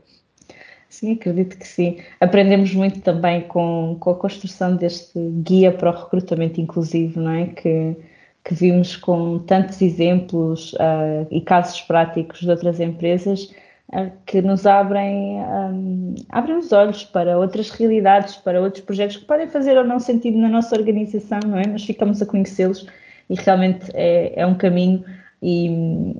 Sim, 0.95 1.13
acredito 1.13 1.57
que 1.57 1.67
sim. 1.67 1.99
Aprendemos 2.21 2.73
muito 2.73 3.01
também 3.01 3.41
com, 3.41 3.97
com 3.99 4.11
a 4.11 4.15
construção 4.15 4.75
deste 4.75 5.19
guia 5.43 5.71
para 5.71 5.89
o 5.89 5.93
recrutamento 5.93 6.61
inclusivo, 6.61 7.19
não 7.19 7.31
é? 7.31 7.47
Que 7.47 7.97
que 8.45 8.53
vimos 8.53 8.95
com 8.95 9.39
tantos 9.39 9.81
exemplos 9.81 10.73
uh, 10.73 11.27
e 11.31 11.41
casos 11.41 11.81
práticos 11.81 12.41
de 12.41 12.49
outras 12.49 12.79
empresas 12.79 13.51
uh, 13.91 14.11
que 14.23 14.39
nos 14.39 14.67
abrem, 14.67 15.39
um, 15.41 16.13
abrem 16.29 16.55
os 16.57 16.71
olhos 16.71 17.03
para 17.03 17.39
outras 17.39 17.71
realidades, 17.71 18.35
para 18.35 18.61
outros 18.61 18.85
projetos 18.85 19.17
que 19.17 19.25
podem 19.25 19.47
fazer 19.47 19.75
ou 19.77 19.83
não 19.83 19.99
sentido 19.99 20.37
na 20.37 20.47
nossa 20.47 20.75
organização, 20.75 21.39
não 21.43 21.57
é? 21.57 21.65
Mas 21.65 21.83
ficamos 21.83 22.21
a 22.21 22.25
conhecê-los 22.27 22.85
e 23.31 23.33
realmente 23.33 23.89
é, 23.95 24.39
é 24.39 24.45
um 24.45 24.53
caminho 24.53 25.03
e, 25.41 26.15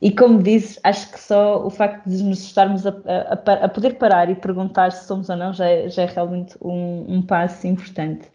e 0.00 0.12
como 0.12 0.42
dizes, 0.42 0.78
acho 0.84 1.10
que 1.10 1.20
só 1.20 1.66
o 1.66 1.70
facto 1.70 2.08
de 2.08 2.22
nos 2.22 2.40
estarmos 2.40 2.86
a, 2.86 2.90
a, 2.90 3.64
a 3.64 3.68
poder 3.68 3.94
parar 3.94 4.30
e 4.30 4.34
perguntar 4.36 4.92
se 4.92 5.06
somos 5.06 5.28
ou 5.28 5.36
não 5.36 5.52
já 5.52 5.66
é, 5.66 5.88
já 5.88 6.02
é 6.02 6.06
realmente 6.06 6.56
um, 6.62 7.04
um 7.08 7.22
passo 7.22 7.66
importante. 7.66 8.28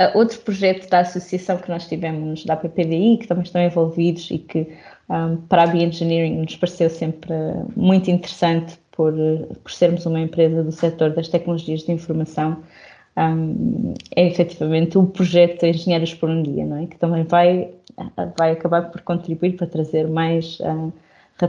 Uh, 0.00 0.18
outro 0.18 0.40
projeto 0.40 0.88
da 0.90 1.00
associação 1.00 1.56
que 1.58 1.68
nós 1.68 1.86
tivemos 1.86 2.44
da 2.44 2.56
PPDI, 2.56 3.18
que 3.18 3.28
também 3.28 3.44
estão 3.44 3.62
envolvidos 3.62 4.28
e 4.28 4.38
que 4.38 4.76
um, 5.08 5.36
para 5.36 5.62
a 5.62 5.66
Bioengineering 5.68 6.38
nos 6.38 6.56
pareceu 6.56 6.90
sempre 6.90 7.32
muito 7.76 8.10
interessante 8.10 8.76
por, 8.90 9.14
por 9.62 9.70
sermos 9.70 10.04
uma 10.04 10.18
empresa 10.18 10.64
do 10.64 10.72
setor 10.72 11.10
das 11.10 11.28
tecnologias 11.28 11.82
de 11.82 11.92
informação, 11.92 12.60
um, 13.16 13.94
é 14.16 14.26
efetivamente 14.26 14.98
o 14.98 15.06
projeto 15.06 15.64
Engenheiros 15.64 16.14
por 16.14 16.28
um 16.28 16.42
Dia, 16.42 16.64
não 16.64 16.78
é? 16.78 16.86
que 16.86 16.98
também 16.98 17.22
vai, 17.24 17.70
vai 18.36 18.52
acabar 18.52 18.90
por 18.90 19.00
contribuir 19.02 19.56
para 19.56 19.66
trazer 19.66 20.08
mais 20.08 20.58
uh, 20.60 20.92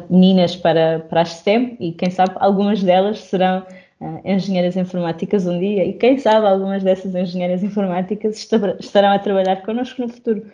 meninas 0.09 0.55
para, 0.55 0.99
para 1.09 1.21
as 1.21 1.29
STEM 1.37 1.77
e 1.79 1.91
quem 1.91 2.09
sabe 2.09 2.33
algumas 2.35 2.81
delas 2.83 3.19
serão 3.19 3.65
uh, 3.99 4.21
engenheiras 4.23 4.75
informáticas 4.75 5.45
um 5.45 5.59
dia 5.59 5.85
e 5.85 5.93
quem 5.93 6.17
sabe 6.17 6.45
algumas 6.47 6.83
dessas 6.83 7.13
engenheiras 7.15 7.63
informáticas 7.63 8.37
estarão 8.79 9.09
a 9.09 9.19
trabalhar 9.19 9.61
connosco 9.63 10.01
no 10.01 10.09
futuro. 10.09 10.45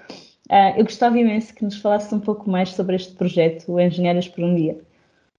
Uh, 0.50 0.78
eu 0.78 0.84
gostava 0.84 1.18
imenso 1.18 1.54
que 1.56 1.64
nos 1.64 1.78
falasse 1.78 2.14
um 2.14 2.20
pouco 2.20 2.50
mais 2.50 2.70
sobre 2.70 2.98
este 2.98 3.14
projeto, 3.14 3.72
o 3.72 3.80
Engenheiras 3.80 4.28
por 4.28 4.44
um 4.44 4.54
Dia. 4.54 4.78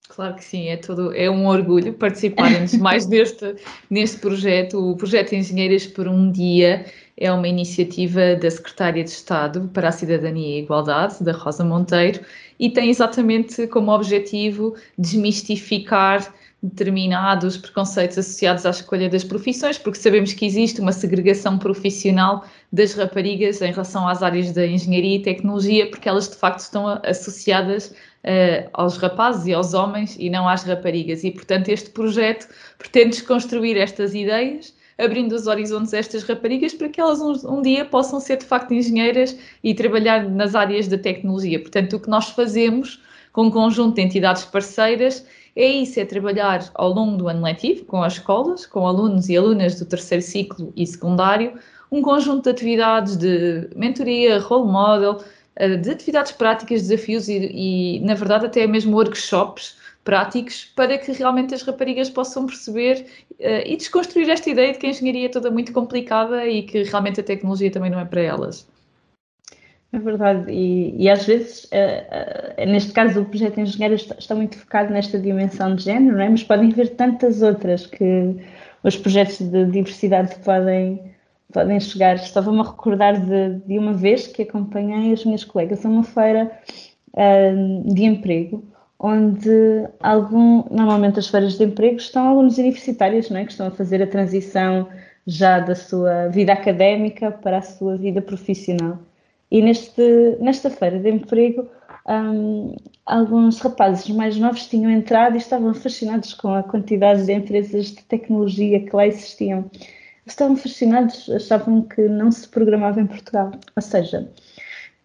Claro 0.09 0.35
que 0.35 0.43
sim, 0.43 0.67
é, 0.67 0.77
todo, 0.77 1.15
é 1.15 1.29
um 1.29 1.47
orgulho 1.47 1.93
participarmos 1.93 2.73
mais 2.75 3.07
neste, 3.07 3.55
neste 3.89 4.19
projeto. 4.19 4.91
O 4.91 4.97
projeto 4.97 5.33
Engenheiras 5.33 5.87
por 5.87 6.07
um 6.07 6.31
Dia 6.31 6.85
é 7.17 7.31
uma 7.31 7.47
iniciativa 7.47 8.35
da 8.35 8.49
Secretária 8.49 9.03
de 9.03 9.09
Estado 9.09 9.69
para 9.73 9.89
a 9.89 9.91
Cidadania 9.91 10.55
e 10.55 10.59
a 10.59 10.63
Igualdade, 10.63 11.23
da 11.23 11.31
Rosa 11.31 11.63
Monteiro, 11.63 12.21
e 12.59 12.69
tem 12.69 12.89
exatamente 12.89 13.67
como 13.67 13.91
objetivo 13.91 14.75
desmistificar 14.97 16.33
determinados 16.63 17.57
preconceitos 17.57 18.17
associados 18.17 18.65
à 18.65 18.69
escolha 18.69 19.09
das 19.09 19.23
profissões, 19.25 19.77
porque 19.77 19.99
sabemos 19.99 20.31
que 20.31 20.45
existe 20.45 20.79
uma 20.79 20.93
segregação 20.93 21.57
profissional 21.57 22.45
das 22.71 22.93
raparigas 22.93 23.61
em 23.61 23.69
relação 23.69 24.07
às 24.07 24.23
áreas 24.23 24.53
da 24.53 24.65
engenharia 24.65 25.17
e 25.17 25.21
tecnologia, 25.21 25.89
porque 25.89 26.07
elas 26.07 26.29
de 26.29 26.37
facto 26.37 26.59
estão 26.59 26.87
associadas 27.03 27.87
uh, 28.23 28.69
aos 28.71 28.95
rapazes 28.95 29.45
e 29.45 29.53
aos 29.53 29.73
homens 29.73 30.15
e 30.17 30.29
não 30.29 30.47
às 30.47 30.63
raparigas. 30.63 31.25
E 31.25 31.31
portanto, 31.31 31.67
este 31.67 31.89
projeto 31.89 32.47
pretende 32.77 33.09
desconstruir 33.09 33.75
estas 33.75 34.15
ideias. 34.15 34.73
Abrindo 34.97 35.33
os 35.33 35.47
horizontes 35.47 35.93
a 35.93 35.97
estas 35.97 36.23
raparigas 36.23 36.73
para 36.73 36.89
que 36.89 37.01
elas 37.01 37.19
um, 37.19 37.57
um 37.57 37.61
dia 37.61 37.85
possam 37.85 38.19
ser 38.19 38.37
de 38.37 38.45
facto 38.45 38.73
engenheiras 38.73 39.37
e 39.63 39.73
trabalhar 39.73 40.29
nas 40.29 40.55
áreas 40.55 40.87
da 40.87 40.97
tecnologia. 40.97 41.59
Portanto, 41.59 41.95
o 41.95 41.99
que 41.99 42.09
nós 42.09 42.29
fazemos 42.29 43.01
com 43.31 43.45
um 43.45 43.51
conjunto 43.51 43.95
de 43.95 44.01
entidades 44.01 44.45
parceiras 44.45 45.25
é 45.55 45.67
isso, 45.67 45.99
é 45.99 46.05
trabalhar 46.05 46.69
ao 46.73 46.91
longo 46.91 47.17
do 47.17 47.27
ano 47.27 47.43
letivo 47.43 47.85
com 47.85 48.01
as 48.01 48.13
escolas, 48.13 48.65
com 48.65 48.87
alunos 48.87 49.29
e 49.29 49.37
alunas 49.37 49.79
do 49.79 49.85
terceiro 49.85 50.23
ciclo 50.23 50.73
e 50.75 50.85
secundário, 50.85 51.53
um 51.91 52.01
conjunto 52.01 52.43
de 52.43 52.49
atividades 52.49 53.15
de 53.15 53.69
mentoria, 53.75 54.39
role 54.39 54.71
model, 54.71 55.23
eh, 55.55 55.77
de 55.77 55.91
atividades 55.91 56.31
práticas, 56.31 56.81
desafios 56.81 57.27
e, 57.27 57.51
e, 57.53 57.99
na 57.99 58.15
verdade, 58.15 58.47
até 58.47 58.65
mesmo 58.65 58.95
workshops 58.95 59.77
práticos 60.03 60.65
para 60.75 60.97
que 60.97 61.11
realmente 61.11 61.53
as 61.53 61.61
raparigas 61.61 62.09
possam 62.09 62.45
perceber 62.45 63.05
uh, 63.31 63.63
e 63.65 63.77
desconstruir 63.77 64.29
esta 64.29 64.49
ideia 64.49 64.73
de 64.73 64.79
que 64.79 64.85
a 64.85 64.89
engenharia 64.89 65.27
é 65.27 65.29
toda 65.29 65.49
muito 65.49 65.71
complicada 65.71 66.45
e 66.45 66.63
que 66.63 66.83
realmente 66.83 67.19
a 67.19 67.23
tecnologia 67.23 67.71
também 67.71 67.89
não 67.89 67.99
é 67.99 68.05
para 68.05 68.21
elas. 68.21 68.67
É 69.93 69.99
verdade, 69.99 70.51
e, 70.51 71.03
e 71.03 71.07
às 71.07 71.23
vezes, 71.25 71.65
uh, 71.65 72.61
uh, 72.61 72.65
neste 72.65 72.91
caso, 72.93 73.21
o 73.21 73.25
projeto 73.25 73.59
Engenheiro 73.59 73.93
está, 73.93 74.15
está, 74.15 74.33
muito 74.33 74.57
focado 74.57 74.91
nesta 74.91 75.19
dimensão 75.19 75.75
de 75.75 75.83
género, 75.83 76.19
é? 76.19 76.27
mas 76.27 76.43
podem 76.43 76.71
haver 76.71 76.95
tantas 76.95 77.43
outras 77.43 77.85
que 77.85 78.35
os 78.83 78.97
projetos 78.97 79.39
de 79.39 79.65
diversidade 79.67 80.35
podem, 80.43 80.99
podem 81.53 81.79
chegar. 81.79 82.15
Estava-me 82.15 82.61
a 82.61 82.63
recordar 82.63 83.21
de, 83.21 83.59
de, 83.67 83.77
uma 83.77 83.93
vez 83.93 84.25
que 84.25 84.41
acompanhei 84.41 85.13
as 85.13 85.23
minhas 85.25 85.43
colegas 85.43 85.85
a 85.85 85.89
uma 85.89 86.03
feira 86.03 86.51
de 87.85 88.05
emprego, 88.05 88.65
onde 89.03 89.85
algum, 89.99 90.63
normalmente 90.71 91.19
as 91.19 91.27
feiras 91.27 91.57
de 91.57 91.65
emprego 91.65 91.97
estão 91.97 92.29
alunos 92.29 92.57
universitários, 92.57 93.29
não 93.29 93.37
é? 93.37 93.45
que 93.45 93.51
estão 93.51 93.67
a 93.67 93.71
fazer 93.71 94.01
a 94.01 94.07
transição 94.07 94.87
já 95.27 95.59
da 95.59 95.75
sua 95.75 96.29
vida 96.29 96.53
académica 96.53 97.29
para 97.29 97.57
a 97.57 97.61
sua 97.61 97.97
vida 97.97 98.21
profissional. 98.21 98.97
E 99.51 99.61
neste, 99.61 100.37
nesta 100.39 100.69
feira 100.69 100.97
de 100.99 101.09
emprego, 101.09 101.69
um, 102.07 102.75
alguns 103.05 103.59
rapazes 103.59 104.09
mais 104.09 104.37
novos 104.37 104.67
tinham 104.67 104.89
entrado 104.89 105.35
e 105.35 105.37
estavam 105.37 105.73
fascinados 105.73 106.33
com 106.33 106.53
a 106.53 106.63
quantidade 106.63 107.25
de 107.25 107.33
empresas 107.33 107.87
de 107.87 108.03
tecnologia 108.03 108.79
que 108.79 108.95
lá 108.95 109.05
existiam. 109.05 109.69
Estavam 110.25 110.55
fascinados, 110.55 111.29
achavam 111.29 111.81
que 111.81 112.03
não 112.03 112.31
se 112.31 112.47
programava 112.47 113.01
em 113.01 113.05
Portugal. 113.05 113.51
Ou 113.75 113.81
seja, 113.81 114.29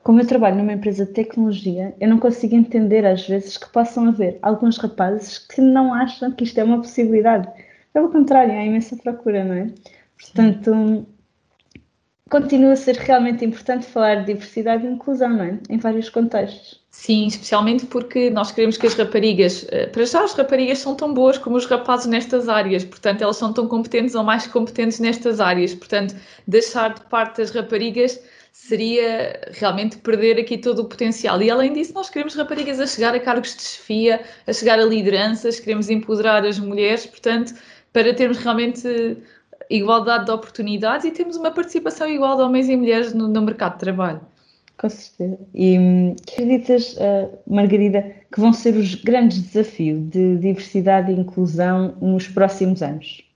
como 0.09 0.23
eu 0.23 0.27
trabalho 0.27 0.57
numa 0.57 0.73
empresa 0.73 1.05
de 1.05 1.13
tecnologia, 1.13 1.95
eu 2.01 2.09
não 2.09 2.19
consigo 2.19 2.55
entender 2.57 3.05
às 3.05 3.29
vezes 3.29 3.59
que 3.59 3.69
possam 3.69 4.09
haver 4.09 4.39
alguns 4.41 4.79
rapazes 4.79 5.37
que 5.37 5.61
não 5.61 5.93
acham 5.93 6.33
que 6.33 6.45
isto 6.45 6.59
é 6.59 6.65
uma 6.65 6.79
possibilidade. 6.79 7.47
Pelo 7.93 8.09
contrário, 8.09 8.55
há 8.55 8.65
imensa 8.65 8.97
procura, 8.97 9.45
não 9.45 9.53
é? 9.53 9.71
Portanto, 10.19 11.07
continua 12.31 12.73
a 12.73 12.77
ser 12.77 12.97
realmente 12.97 13.45
importante 13.45 13.85
falar 13.85 14.25
de 14.25 14.33
diversidade 14.33 14.87
e 14.87 14.91
inclusão, 14.91 15.29
não 15.29 15.45
é? 15.45 15.59
Em 15.69 15.77
vários 15.77 16.09
contextos. 16.09 16.81
Sim, 16.91 17.27
especialmente 17.27 17.85
porque 17.85 18.31
nós 18.31 18.51
queremos 18.51 18.79
que 18.79 18.87
as 18.87 18.95
raparigas, 18.95 19.67
eh, 19.71 19.89
para 19.89 20.07
já 20.07 20.25
as 20.25 20.33
raparigas 20.33 20.79
são 20.79 20.95
tão 20.95 21.13
boas 21.13 21.37
como 21.37 21.57
os 21.57 21.67
rapazes 21.67 22.07
nestas 22.07 22.49
áreas, 22.49 22.83
portanto 22.83 23.21
elas 23.21 23.37
são 23.37 23.53
tão 23.53 23.69
competentes 23.69 24.15
ou 24.15 24.25
mais 24.25 24.47
competentes 24.47 25.01
nestas 25.01 25.39
áreas, 25.39 25.75
portanto 25.75 26.17
deixar 26.47 26.95
de 26.95 27.03
parte 27.03 27.43
as 27.43 27.51
raparigas 27.51 28.19
seria 28.53 29.41
realmente 29.53 29.97
perder 29.99 30.39
aqui 30.39 30.59
todo 30.59 30.81
o 30.81 30.85
potencial. 30.85 31.41
E 31.43 31.51
além 31.51 31.73
disso, 31.73 31.95
nós 31.95 32.11
queremos 32.11 32.35
raparigas 32.35 32.81
a 32.81 32.87
chegar 32.87 33.15
a 33.15 33.21
cargos 33.21 33.55
de 33.57 33.63
chefia, 33.63 34.21
a 34.47 34.53
chegar 34.53 34.79
a 34.79 34.85
lideranças, 34.85 35.61
queremos 35.61 35.89
empoderar 35.89 36.45
as 36.45 36.59
mulheres, 36.59 37.07
portanto, 37.07 37.55
para 37.93 38.15
termos 38.15 38.39
realmente 38.39 39.17
igualdade 39.71 40.27
de 40.27 40.31
oportunidades 40.31 41.05
e 41.05 41.11
temos 41.11 41.37
uma 41.37 41.51
participação 41.51 42.09
igual 42.09 42.37
de 42.37 42.43
homens 42.43 42.69
e 42.69 42.77
mulheres 42.77 43.13
no, 43.13 43.29
no 43.29 43.43
mercado 43.43 43.75
de 43.75 43.81
trabalho. 43.81 44.21
Com 44.79 44.89
certeza. 44.89 45.39
E 45.55 45.79
hum, 45.79 46.17
acreditas, 46.29 46.95
uh, 46.95 47.37
Margarida, 47.47 48.03
que 48.33 48.41
vão 48.41 48.53
ser 48.53 48.77
os 48.77 48.95
grandes 48.95 49.41
desafios 49.41 50.09
de 50.09 50.37
diversidade 50.37 51.11
e 51.11 51.17
inclusão 51.17 51.97
nos 52.01 52.29
próximos 52.29 52.81
anos? 52.83 53.28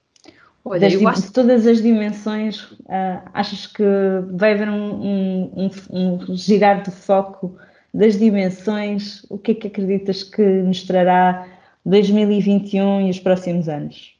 Olha, 0.65 0.81
das, 0.81 0.93
eu 0.95 1.09
acho... 1.09 1.23
De 1.23 1.33
todas 1.33 1.67
as 1.67 1.83
dimensões, 1.83 2.63
uh, 2.63 3.23
achas 3.35 3.67
que 3.67 3.85
vai 4.33 4.53
haver 4.53 4.69
um, 4.69 4.93
um, 4.95 5.51
um, 5.57 5.71
um, 5.91 6.37
girar 6.37 6.83
de 6.83 6.91
foco 6.91 7.57
das 7.93 8.19
dimensões? 8.19 9.25
O 9.29 9.39
que 9.39 9.53
é 9.53 9.55
que 9.55 9.67
acreditas 9.67 10.23
que 10.23 10.43
nos 10.43 10.83
trará 10.85 11.47
2021 11.85 13.09
e 13.09 13.11
os 13.11 13.19
próximos 13.19 13.69
anos? 13.69 14.17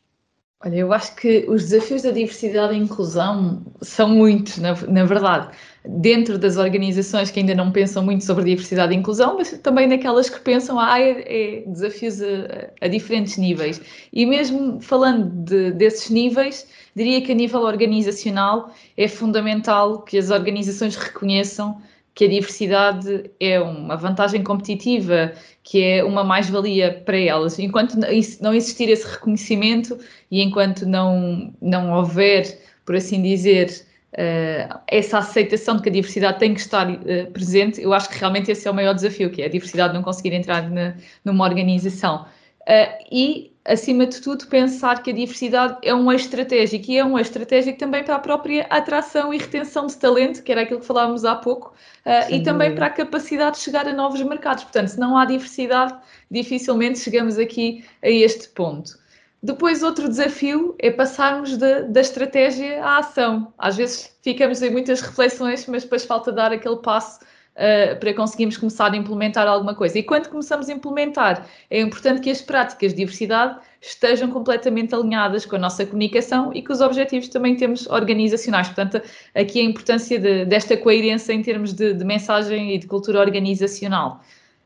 Olha, 0.65 0.77
eu 0.77 0.93
acho 0.93 1.17
que 1.17 1.45
os 1.49 1.71
desafios 1.71 2.03
da 2.03 2.13
diversidade 2.13 2.73
e 2.73 2.79
inclusão 2.79 3.65
são 3.81 4.09
muitos, 4.09 4.59
na, 4.59 4.75
na, 4.87 5.05
verdade, 5.05 5.49
dentro 5.85 6.39
das 6.39 6.57
organizações 6.57 7.33
que 7.33 7.41
ainda 7.41 7.53
não 7.53 7.73
pensam 7.73 8.05
muito 8.05 8.25
sobre 8.25 8.45
diversidade 8.45 8.95
e 8.95 8.97
inclusão, 8.97 9.37
mas 9.37 9.51
também 9.59 9.89
naquelas 9.89 10.31
que 10.31 10.39
pensam, 10.39 10.79
ah, 10.79 11.01
é, 11.01 11.25
é 11.27 11.65
desafios 11.67 12.23
a, 12.23 12.71
a, 12.81 12.87
diferentes 12.87 13.39
níveis. 13.39 13.81
E 14.13 14.25
mesmo 14.25 14.81
falando 14.81 15.31
de, 15.45 15.73
desses 15.73 16.09
níveis, 16.11 16.69
diria 16.95 17.21
que 17.23 17.33
a 17.33 17.35
nível 17.35 17.63
organizacional 17.63 18.71
é 18.97 19.09
fundamental 19.09 20.03
que 20.03 20.17
as 20.17 20.31
organizações 20.31 20.95
reconheçam 20.95 21.83
que 22.15 22.25
a 22.25 22.29
diversidade 22.29 23.31
é 23.41 23.59
uma 23.61 23.97
vantagem 23.97 24.43
competitiva, 24.43 25.33
que 25.63 25.83
é 25.83 26.05
uma 26.05 26.23
mais-valia 26.23 27.03
para 27.05 27.19
elas. 27.19 27.59
Enquanto 27.59 27.97
não 28.41 28.55
existir 28.55 28.89
esse 28.89 29.07
reconhecimento 29.07 29.99
e 30.31 30.43
enquanto 30.43 30.85
não, 30.87 31.53
não 31.61 31.93
houver, 31.93 32.59
por 32.85 32.97
assim 32.97 33.23
dizer, 33.23 33.87
uh, 34.13 34.79
essa 34.89 35.19
aceitação 35.19 35.77
de 35.77 35.83
que 35.83 35.89
a 35.89 35.93
diversidade 35.93 36.39
tem 36.39 36.53
que 36.53 36.61
estar 36.61 36.91
uh, 36.91 37.31
presente, 37.33 37.81
eu 37.81 37.95
acho 37.95 38.11
que 38.11 38.19
realmente 38.19 38.51
esse 38.51 38.69
é 38.69 38.71
o 38.71 38.75
maior 38.75 38.95
desafio, 38.95 39.31
que 39.31 39.41
é 39.41 39.47
a 39.47 39.51
diversidade 39.51 39.95
não 39.95 40.03
conseguir 40.03 40.35
entrar 40.35 40.71
na, 40.71 40.95
numa 41.25 41.45
organização. 41.45 42.27
Uh, 42.63 43.05
e 43.11 43.52
acima 43.65 44.07
de 44.07 44.21
tudo, 44.21 44.47
pensar 44.47 45.03
que 45.03 45.11
a 45.11 45.15
diversidade 45.15 45.79
é 45.83 45.95
um 45.95 46.11
eixo 46.11 46.25
estratégico 46.25 46.91
e 46.91 46.99
é 46.99 47.05
um 47.05 47.17
eixo 47.19 47.31
estratégico 47.31 47.79
também 47.79 48.03
para 48.03 48.17
a 48.17 48.19
própria 48.19 48.67
atração 48.69 49.33
e 49.33 49.39
retenção 49.39 49.87
de 49.87 49.97
talento, 49.97 50.43
que 50.43 50.51
era 50.51 50.63
aquilo 50.63 50.81
que 50.81 50.87
falávamos 50.87 51.25
há 51.25 51.37
pouco, 51.37 51.75
uh, 52.05 52.33
e 52.33 52.43
também 52.43 52.75
para 52.75 52.87
a 52.87 52.91
capacidade 52.91 53.57
de 53.57 53.63
chegar 53.63 53.87
a 53.87 53.93
novos 53.93 54.21
mercados. 54.23 54.65
Portanto, 54.65 54.89
se 54.89 54.99
não 54.99 55.17
há 55.17 55.25
diversidade, 55.25 55.95
dificilmente 56.31 56.99
chegamos 56.99 57.39
aqui 57.39 57.85
a 58.03 58.11
este 58.11 58.49
ponto. 58.49 59.01
Depois, 59.45 59.83
outro 59.83 60.09
desafio 60.09 60.75
é 60.79 60.91
passarmos 60.91 61.57
de, 61.57 61.83
da 61.85 62.01
estratégia 62.01 62.85
à 62.85 62.99
ação. 62.99 63.53
Às 63.59 63.77
vezes 63.77 64.17
ficamos 64.23 64.63
em 64.63 64.71
muitas 64.71 65.01
reflexões, 65.01 65.67
mas 65.67 65.83
depois 65.83 66.05
falta 66.05 66.31
dar 66.31 66.53
aquele 66.53 66.77
passo 66.77 67.19
uh, 67.57 67.99
para 67.99 68.15
conseguirmos 68.15 68.57
começar 68.57 68.93
a 68.93 68.97
implementar 68.97 69.47
alguma 69.47 69.75
coisa. 69.75 69.99
E 69.99 70.03
quando 70.03 70.29
começamos 70.29 70.69
a 70.69 70.73
implementar, 70.73 71.47
é 71.71 71.81
importante 71.81 72.21
que 72.21 72.31
as 72.31 72.41
práticas 72.41 72.93
de 72.93 72.99
diversidade 72.99 73.59
estejam 73.81 74.31
completamente 74.31 74.95
alinhadas 74.95 75.45
com 75.45 75.57
a 75.57 75.59
nossa 75.59 75.85
comunicação 75.85 76.53
e 76.55 76.63
com 76.63 76.73
os 76.73 76.81
objetivos 76.81 77.29
também 77.29 77.57
temos 77.57 77.87
organizacionais. 77.89 78.69
Portanto, 78.69 79.03
aqui 79.35 79.61
a 79.61 79.65
importância 79.65 80.19
de, 80.19 80.45
desta 80.45 80.77
coerência 80.77 81.33
em 81.33 81.43
termos 81.43 81.73
de, 81.73 81.93
de 81.95 82.05
mensagem 82.05 82.75
e 82.75 82.79
de 82.79 82.87
cultura 82.87 83.21
organizacional. 83.21 84.21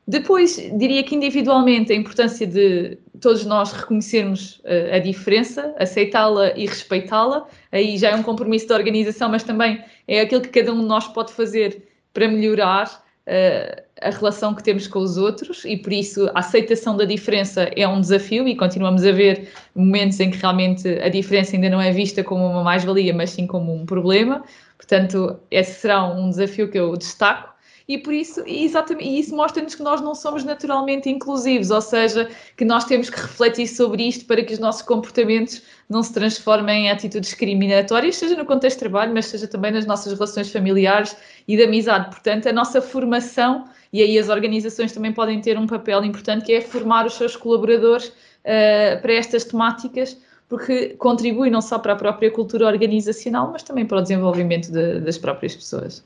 Depois, 0.08 0.56
diria 0.78 1.02
que 1.02 1.16
individualmente 1.16 1.92
a 1.92 1.96
importância 1.96 2.46
de 2.46 2.96
todos 3.20 3.44
nós 3.44 3.72
reconhecermos 3.72 4.60
uh, 4.60 4.94
a 4.94 4.98
diferença, 5.00 5.74
aceitá-la 5.78 6.56
e 6.56 6.64
respeitá-la. 6.64 7.48
Aí 7.72 7.98
já 7.98 8.10
é 8.10 8.14
um 8.14 8.22
compromisso 8.22 8.68
da 8.68 8.76
organização, 8.76 9.28
mas 9.28 9.42
também 9.42 9.82
é 10.06 10.20
aquilo 10.20 10.42
que 10.42 10.48
cada 10.48 10.72
um 10.72 10.80
de 10.80 10.86
nós 10.86 11.08
pode 11.08 11.32
fazer 11.32 11.82
para 12.16 12.28
melhorar 12.28 13.04
uh, 13.26 13.82
a 14.00 14.08
relação 14.08 14.54
que 14.54 14.62
temos 14.62 14.88
com 14.88 15.00
os 15.00 15.18
outros 15.18 15.66
e 15.66 15.76
por 15.76 15.92
isso 15.92 16.30
a 16.34 16.38
aceitação 16.38 16.96
da 16.96 17.04
diferença 17.04 17.70
é 17.76 17.86
um 17.86 18.00
desafio 18.00 18.48
e 18.48 18.56
continuamos 18.56 19.04
a 19.04 19.12
ver 19.12 19.50
momentos 19.74 20.18
em 20.18 20.30
que 20.30 20.38
realmente 20.38 20.88
a 21.00 21.10
diferença 21.10 21.54
ainda 21.54 21.68
não 21.68 21.78
é 21.78 21.92
vista 21.92 22.24
como 22.24 22.46
uma 22.46 22.64
mais-valia, 22.64 23.12
mas 23.12 23.30
sim 23.30 23.46
como 23.46 23.74
um 23.74 23.84
problema. 23.84 24.42
Portanto, 24.78 25.38
esse 25.50 25.78
será 25.78 26.06
um 26.06 26.30
desafio 26.30 26.70
que 26.70 26.78
eu 26.78 26.96
destaco 26.96 27.54
e 27.88 27.98
por 27.98 28.12
isso, 28.12 28.42
e 28.46 28.64
exatamente, 28.64 29.08
e 29.08 29.20
isso 29.20 29.34
mostra-nos 29.36 29.76
que 29.76 29.82
nós 29.82 30.00
não 30.00 30.12
somos 30.12 30.42
naturalmente 30.42 31.08
inclusivos, 31.08 31.70
ou 31.70 31.80
seja, 31.80 32.28
que 32.56 32.64
nós 32.64 32.84
temos 32.84 33.08
que 33.08 33.20
refletir 33.20 33.68
sobre 33.68 34.02
isto 34.08 34.24
para 34.24 34.44
que 34.44 34.52
os 34.52 34.58
nossos 34.58 34.82
comportamentos 34.82 35.62
não 35.88 36.02
se 36.02 36.12
transformem 36.12 36.86
em 36.86 36.90
atitudes 36.90 37.30
discriminatórias, 37.30 38.16
seja 38.16 38.34
no 38.36 38.44
contexto 38.44 38.78
de 38.78 38.80
trabalho, 38.80 39.14
mas 39.14 39.26
seja 39.26 39.46
também 39.46 39.70
nas 39.70 39.86
nossas 39.86 40.12
relações 40.14 40.50
familiares 40.50 41.16
e 41.46 41.56
de 41.56 41.62
amizade. 41.62 42.06
Portanto, 42.06 42.48
a 42.48 42.52
nossa 42.52 42.82
formação, 42.82 43.66
e 43.92 44.02
aí 44.02 44.18
as 44.18 44.28
organizações 44.28 44.90
também 44.92 45.12
podem 45.12 45.40
ter 45.40 45.56
um 45.56 45.66
papel 45.68 46.04
importante, 46.04 46.44
que 46.44 46.54
é 46.54 46.60
formar 46.60 47.06
os 47.06 47.14
seus 47.14 47.36
colaboradores 47.36 48.08
uh, 48.08 49.00
para 49.00 49.12
estas 49.12 49.44
temáticas, 49.44 50.20
porque 50.48 50.88
contribui 50.98 51.50
não 51.50 51.62
só 51.62 51.78
para 51.78 51.92
a 51.92 51.96
própria 51.96 52.32
cultura 52.32 52.66
organizacional, 52.66 53.50
mas 53.52 53.62
também 53.62 53.86
para 53.86 53.98
o 53.98 54.02
desenvolvimento 54.02 54.72
de, 54.72 54.98
das 55.00 55.16
próprias 55.18 55.54
pessoas 55.54 56.04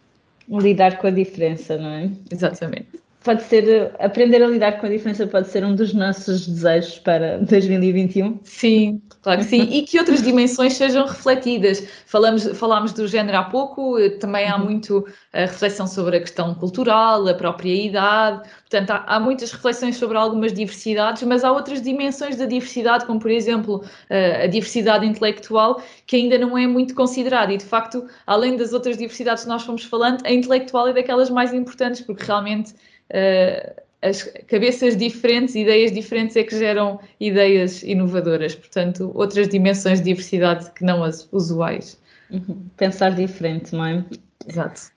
lidar 0.58 0.98
com 0.98 1.06
a 1.06 1.10
diferença, 1.10 1.76
não 1.76 1.90
é? 1.90 2.10
Exatamente. 2.30 2.88
Pode 3.22 3.42
ser, 3.42 3.94
aprender 3.98 4.42
a 4.42 4.46
lidar 4.46 4.80
com 4.80 4.86
a 4.86 4.88
diferença 4.88 5.26
pode 5.26 5.48
ser 5.48 5.62
um 5.62 5.74
dos 5.74 5.92
nossos 5.92 6.46
desejos 6.46 6.98
para 7.00 7.36
2021. 7.44 8.40
Sim, 8.44 9.02
claro 9.20 9.40
que 9.40 9.44
sim. 9.44 9.60
E 9.60 9.82
que 9.82 9.98
outras 9.98 10.22
dimensões 10.22 10.72
sejam 10.72 11.06
refletidas. 11.06 11.86
Falamos, 12.06 12.44
falámos 12.58 12.94
do 12.94 13.06
género 13.06 13.36
há 13.36 13.44
pouco, 13.44 13.98
também 14.20 14.48
há 14.48 14.56
uhum. 14.56 14.64
muito 14.64 15.06
a 15.34 15.40
reflexão 15.40 15.86
sobre 15.86 16.16
a 16.16 16.20
questão 16.20 16.54
cultural, 16.54 17.28
a 17.28 17.34
própria 17.34 17.74
idade. 17.74 18.48
Portanto, 18.60 18.90
há, 18.90 19.04
há, 19.16 19.20
muitas 19.20 19.52
reflexões 19.52 19.98
sobre 19.98 20.16
algumas 20.16 20.54
diversidades, 20.54 21.22
mas 21.24 21.44
há 21.44 21.52
outras 21.52 21.82
dimensões 21.82 22.36
da 22.36 22.46
diversidade, 22.46 23.04
como 23.04 23.20
por 23.20 23.30
exemplo 23.30 23.84
a 24.08 24.46
diversidade 24.46 25.04
intelectual, 25.04 25.82
que 26.06 26.16
ainda 26.16 26.38
não 26.38 26.56
é 26.56 26.66
muito 26.66 26.94
considerada. 26.94 27.52
E 27.52 27.58
de 27.58 27.66
facto, 27.66 28.06
além 28.26 28.56
das 28.56 28.72
outras 28.72 28.96
diversidades 28.96 29.42
que 29.42 29.48
nós 29.50 29.62
fomos 29.62 29.84
falando, 29.84 30.24
a 30.24 30.32
intelectual 30.32 30.88
é 30.88 30.94
daquelas 30.94 31.28
mais 31.28 31.52
importantes, 31.52 32.00
porque 32.00 32.24
realmente 32.24 32.72
uh, 33.10 33.80
as 34.02 34.22
cabeças 34.46 34.96
diferentes, 34.96 35.54
ideias 35.54 35.92
diferentes 35.92 36.36
é 36.36 36.42
que 36.42 36.58
geram 36.58 36.98
ideias 37.18 37.82
inovadoras, 37.82 38.54
portanto, 38.54 39.10
outras 39.14 39.48
dimensões 39.48 39.98
de 39.98 40.06
diversidade 40.06 40.70
que 40.72 40.84
não 40.84 41.04
as 41.04 41.28
usuais. 41.32 42.00
Uhum. 42.30 42.64
Pensar 42.76 43.10
diferente, 43.10 43.74
não 43.74 43.84
é? 43.84 44.04
Exato. 44.48 44.92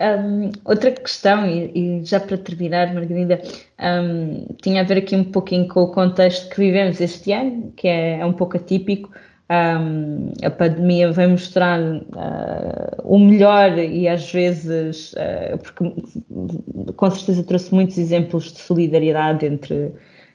Um, 0.00 0.50
outra 0.64 0.90
questão, 0.90 1.46
e, 1.46 2.00
e, 2.00 2.04
já 2.04 2.18
para 2.20 2.36
terminar, 2.36 2.92
Margarida, 2.92 3.40
um, 3.80 4.46
tinha 4.60 4.80
a 4.82 4.84
ver 4.84 4.98
aqui 4.98 5.14
um 5.14 5.24
pouquinho 5.24 5.68
com 5.68 5.82
o 5.82 5.92
contexto 5.92 6.48
que 6.50 6.60
vivemos 6.60 7.00
este 7.00 7.32
ano, 7.32 7.72
que 7.76 7.86
é, 7.86 8.18
é 8.18 8.26
um 8.26 8.32
pouco 8.32 8.56
atípico. 8.56 9.10
Um, 9.50 10.32
a 10.42 10.48
pandemia 10.48 11.12
vem 11.12 11.28
mostrar 11.28 11.78
uh, 11.78 13.02
o 13.04 13.18
melhor 13.18 13.76
e 13.78 14.08
às 14.08 14.32
vezes, 14.32 15.12
uh, 15.12 15.58
porque 15.58 16.92
com 16.96 17.10
certeza 17.10 17.42
trouxe 17.42 17.74
muitos 17.74 17.98
exemplos 17.98 18.52
de 18.52 18.60
solidariedade 18.60 19.44
entre, 19.44 19.92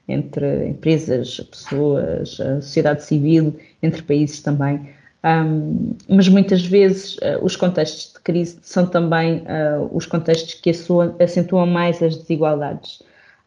entre 0.07 0.67
empresas, 0.67 1.39
pessoas, 1.39 2.39
a 2.39 2.61
sociedade 2.61 3.03
civil, 3.03 3.55
entre 3.81 4.03
países 4.03 4.41
também. 4.41 4.87
Um, 5.25 5.95
mas 6.07 6.29
muitas 6.29 6.63
vezes 6.63 7.17
uh, 7.17 7.43
os 7.43 7.55
contextos 7.55 8.13
de 8.13 8.19
crise 8.21 8.59
são 8.61 8.85
também 8.85 9.43
os 9.91 10.05
contextos 10.05 10.53
que 10.53 10.71
acentuam 11.19 11.65
mais 11.65 12.01
as 12.03 12.15
desigualdades. 12.15 13.01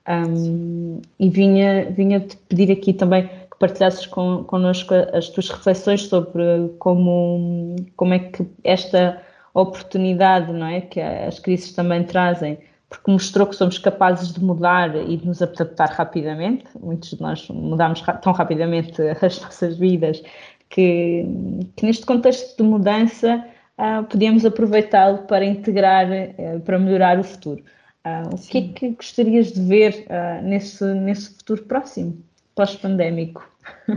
Um, 0.09 1.01
e 1.21 1.31
vinha, 1.31 1.89
vinha 1.93 2.19
te 2.19 2.37
pedir 2.49 2.73
aqui 2.73 2.93
também 2.93 3.31
partilhasses 3.63 4.07
con, 4.07 4.43
connosco 4.43 4.93
as 5.13 5.29
tuas 5.29 5.49
reflexões 5.49 6.09
sobre 6.09 6.43
como, 6.81 7.77
como 7.95 8.13
é 8.13 8.19
que 8.19 8.45
esta 8.65 9.23
oportunidade 9.55 10.53
não 10.53 10.67
é, 10.67 10.81
que 10.81 11.01
as 11.01 11.39
crises 11.39 11.73
também 11.73 12.03
trazem, 12.03 12.59
porque 12.89 13.09
mostrou 13.09 13.47
que 13.47 13.55
somos 13.55 13.79
capazes 13.79 14.33
de 14.33 14.43
mudar 14.43 14.97
e 14.97 15.17
de 15.17 15.25
nos 15.25 15.41
adaptar 15.41 15.91
rapidamente. 15.91 16.65
Muitos 16.81 17.11
de 17.11 17.23
nós 17.23 17.49
mudamos 17.49 18.03
tão 18.21 18.33
rapidamente 18.33 19.01
as 19.23 19.41
nossas 19.41 19.79
vidas 19.79 20.21
que, 20.69 21.25
que 21.77 21.87
neste 21.87 22.05
contexto 22.05 22.57
de 22.57 22.69
mudança 22.69 23.47
uh, 23.79 24.03
podíamos 24.05 24.45
aproveitá-lo 24.45 25.19
para 25.19 25.45
integrar, 25.45 26.09
uh, 26.09 26.61
para 26.63 26.81
melhorar 26.81 27.21
o 27.21 27.23
futuro. 27.23 27.63
Uh, 28.05 28.35
o 28.35 28.39
que 28.39 28.59
é 28.59 28.69
que 28.73 28.89
gostarias 28.91 29.53
de 29.53 29.61
ver 29.61 30.05
nesse, 30.43 30.85
nesse 30.95 31.37
futuro 31.37 31.63
próximo, 31.63 32.19
pós-pandémico? 32.57 33.52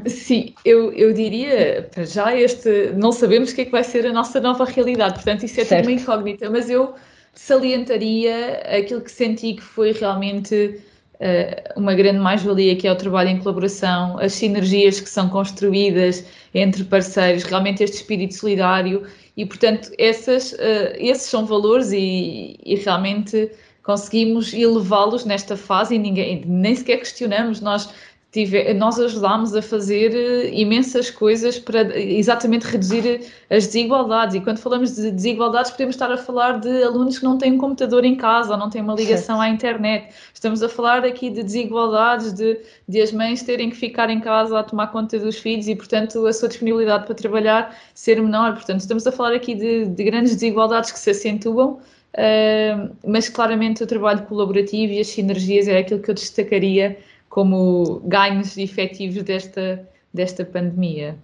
Sim, 0.07 0.53
eu, 0.63 0.91
eu 0.93 1.13
diria, 1.13 1.87
para 1.93 2.05
já, 2.05 2.35
este, 2.35 2.91
não 2.95 3.11
sabemos 3.11 3.51
o 3.51 3.55
que 3.55 3.61
é 3.61 3.65
que 3.65 3.71
vai 3.71 3.83
ser 3.83 4.05
a 4.05 4.13
nossa 4.13 4.39
nova 4.39 4.65
realidade, 4.65 5.15
portanto, 5.15 5.43
isso 5.43 5.59
é 5.59 5.65
certo. 5.65 5.83
tudo 5.83 5.91
uma 5.91 6.01
incógnita, 6.01 6.49
mas 6.49 6.69
eu 6.69 6.93
salientaria 7.33 8.57
aquilo 8.77 9.01
que 9.01 9.11
senti 9.11 9.53
que 9.55 9.61
foi 9.61 9.91
realmente 9.91 10.79
uh, 11.15 11.79
uma 11.79 11.93
grande 11.93 12.19
mais-valia, 12.19 12.75
que 12.75 12.87
é 12.87 12.91
o 12.91 12.95
trabalho 12.95 13.29
em 13.29 13.39
colaboração, 13.39 14.17
as 14.19 14.33
sinergias 14.33 14.99
que 14.99 15.09
são 15.09 15.29
construídas 15.29 16.25
entre 16.53 16.83
parceiros, 16.83 17.43
realmente 17.43 17.83
este 17.83 17.97
espírito 17.97 18.33
solidário, 18.33 19.03
e 19.35 19.45
portanto, 19.45 19.91
essas, 19.97 20.53
uh, 20.53 20.95
esses 20.95 21.29
são 21.29 21.45
valores 21.45 21.91
e, 21.91 22.57
e 22.63 22.75
realmente 22.75 23.51
conseguimos 23.83 24.53
elevá-los 24.53 25.25
nesta 25.25 25.55
fase 25.55 25.95
e 25.95 25.99
ninguém, 25.99 26.43
nem 26.45 26.75
sequer 26.75 26.97
questionamos, 26.97 27.61
nós 27.61 27.93
tive, 28.35 28.73
nós 28.73 28.99
ajudámos 28.99 29.55
a 29.55 29.61
fazer 29.61 30.13
eh, 30.13 30.49
imensas 30.53 31.09
coisas 31.09 31.57
para 31.57 31.97
exatamente 31.97 32.63
reduzir 32.63 33.21
as 33.49 33.65
desigualdades. 33.65 34.35
E 34.35 34.41
quando 34.41 34.57
falamos 34.57 34.93
de 34.93 35.09
desigualdades, 35.09 35.71
podemos 35.71 35.95
estar 35.95 36.11
a 36.11 36.17
falar 36.17 36.59
de 36.59 36.83
alunos 36.83 37.17
que 37.17 37.23
não 37.23 37.37
têm 37.37 37.53
um 37.53 37.57
computador 37.57 38.03
em 38.03 38.17
casa 38.17 38.51
ou 38.51 38.57
não 38.57 38.69
têm 38.69 38.81
uma 38.81 38.93
ligação 38.93 39.39
à 39.39 39.47
internet. 39.47 40.13
Estamos 40.33 40.61
a 40.61 40.67
falar 40.67 41.05
aqui 41.05 41.29
de 41.29 41.43
desigualdades, 41.43 42.33
de, 42.33 42.59
de 42.85 43.01
as 43.01 43.13
mães 43.13 43.41
terem 43.41 43.69
que 43.69 43.77
ficar 43.77 44.09
em 44.09 44.19
casa 44.19 44.59
a 44.59 44.63
tomar 44.63 44.87
conta 44.87 45.17
dos 45.17 45.37
filhos 45.37 45.69
e, 45.69 45.75
portanto, 45.75 46.27
a 46.27 46.33
sua 46.33 46.49
disponibilidade 46.49 47.05
para 47.05 47.15
trabalhar 47.15 47.73
ser 47.93 48.21
menor. 48.21 48.53
Portanto, 48.55 48.81
estamos 48.81 49.07
a 49.07 49.13
falar 49.13 49.33
aqui 49.33 49.55
de, 49.55 49.85
de 49.85 50.03
grandes 50.03 50.33
desigualdades 50.33 50.91
que 50.91 50.99
se 50.99 51.09
acentuam. 51.11 51.79
Uh, 52.17 52.95
mas 53.05 53.27
claramente 53.27 53.83
o 53.83 53.87
trabalho 53.87 54.23
colaborativo 54.23 54.93
e 54.93 55.01
as 55.01 55.07
sinergias 55.07 55.67
é 55.67 55.79
aquilo 55.79 55.99
que 55.99 56.09
eu 56.09 56.15
destacaria 56.15 56.97
como 57.35 57.99
ganhos 58.05 58.57
efetivos 58.57 59.21
desta, 59.21 59.85
desta 60.13 60.45
pandemia. 60.45 61.17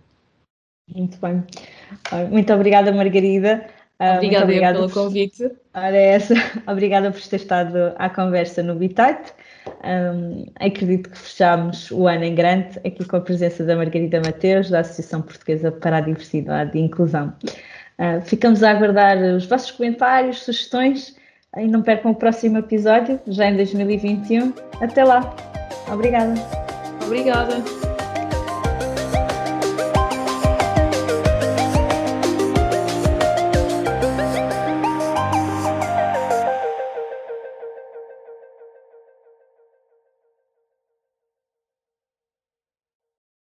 Muito 0.94 1.18
bem. 1.22 1.42
Muito 2.30 2.54
obrigada, 2.54 2.92
Margarida. 2.92 3.66
Ah, 3.98 4.16
obrigada, 4.16 4.44
obrigada 4.44 4.78
pelo 4.80 4.90
por... 4.90 5.04
convite. 5.06 5.50
Ora, 5.74 5.96
é 5.96 6.08
essa. 6.08 6.34
Obrigada 6.68 7.12
por 7.12 7.22
ter 7.22 7.38
estado 7.38 7.94
à 7.98 8.10
conversa 8.10 8.62
no 8.62 8.76
Bitite. 8.76 9.32
Um, 9.86 10.48
acredito 10.60 11.10
que 11.12 11.18
fechamos 11.18 11.90
o 11.92 12.08
ano 12.08 12.26
em 12.26 12.36
grande 12.36 12.78
aqui 12.80 13.06
com 13.06 13.16
a 13.16 13.22
presença 13.22 13.64
da 13.64 13.78
Margarida 13.78 14.20
Mateus, 14.20 14.70
da 14.70 14.80
Associação 14.80 15.22
Portuguesa 15.22 15.72
para 15.72 15.98
a 15.98 16.02
Diversidade 16.02 16.78
e 16.78 16.82
Inclusão. 16.82 17.34
Uh, 17.98 18.20
ficamos 18.26 18.64
a 18.64 18.72
aguardar 18.72 19.18
os 19.18 19.46
vossos 19.46 19.72
comentários, 19.72 20.44
sugestões 20.44 21.16
e 21.56 21.68
não 21.68 21.82
percam 21.82 22.12
o 22.12 22.16
próximo 22.16 22.58
episódio, 22.58 23.18
já 23.28 23.48
em 23.48 23.56
2021. 23.56 24.52
Até 24.82 25.06
lá! 25.06 25.61
Obrigada. 25.90 26.36
Obrigada. 27.06 27.64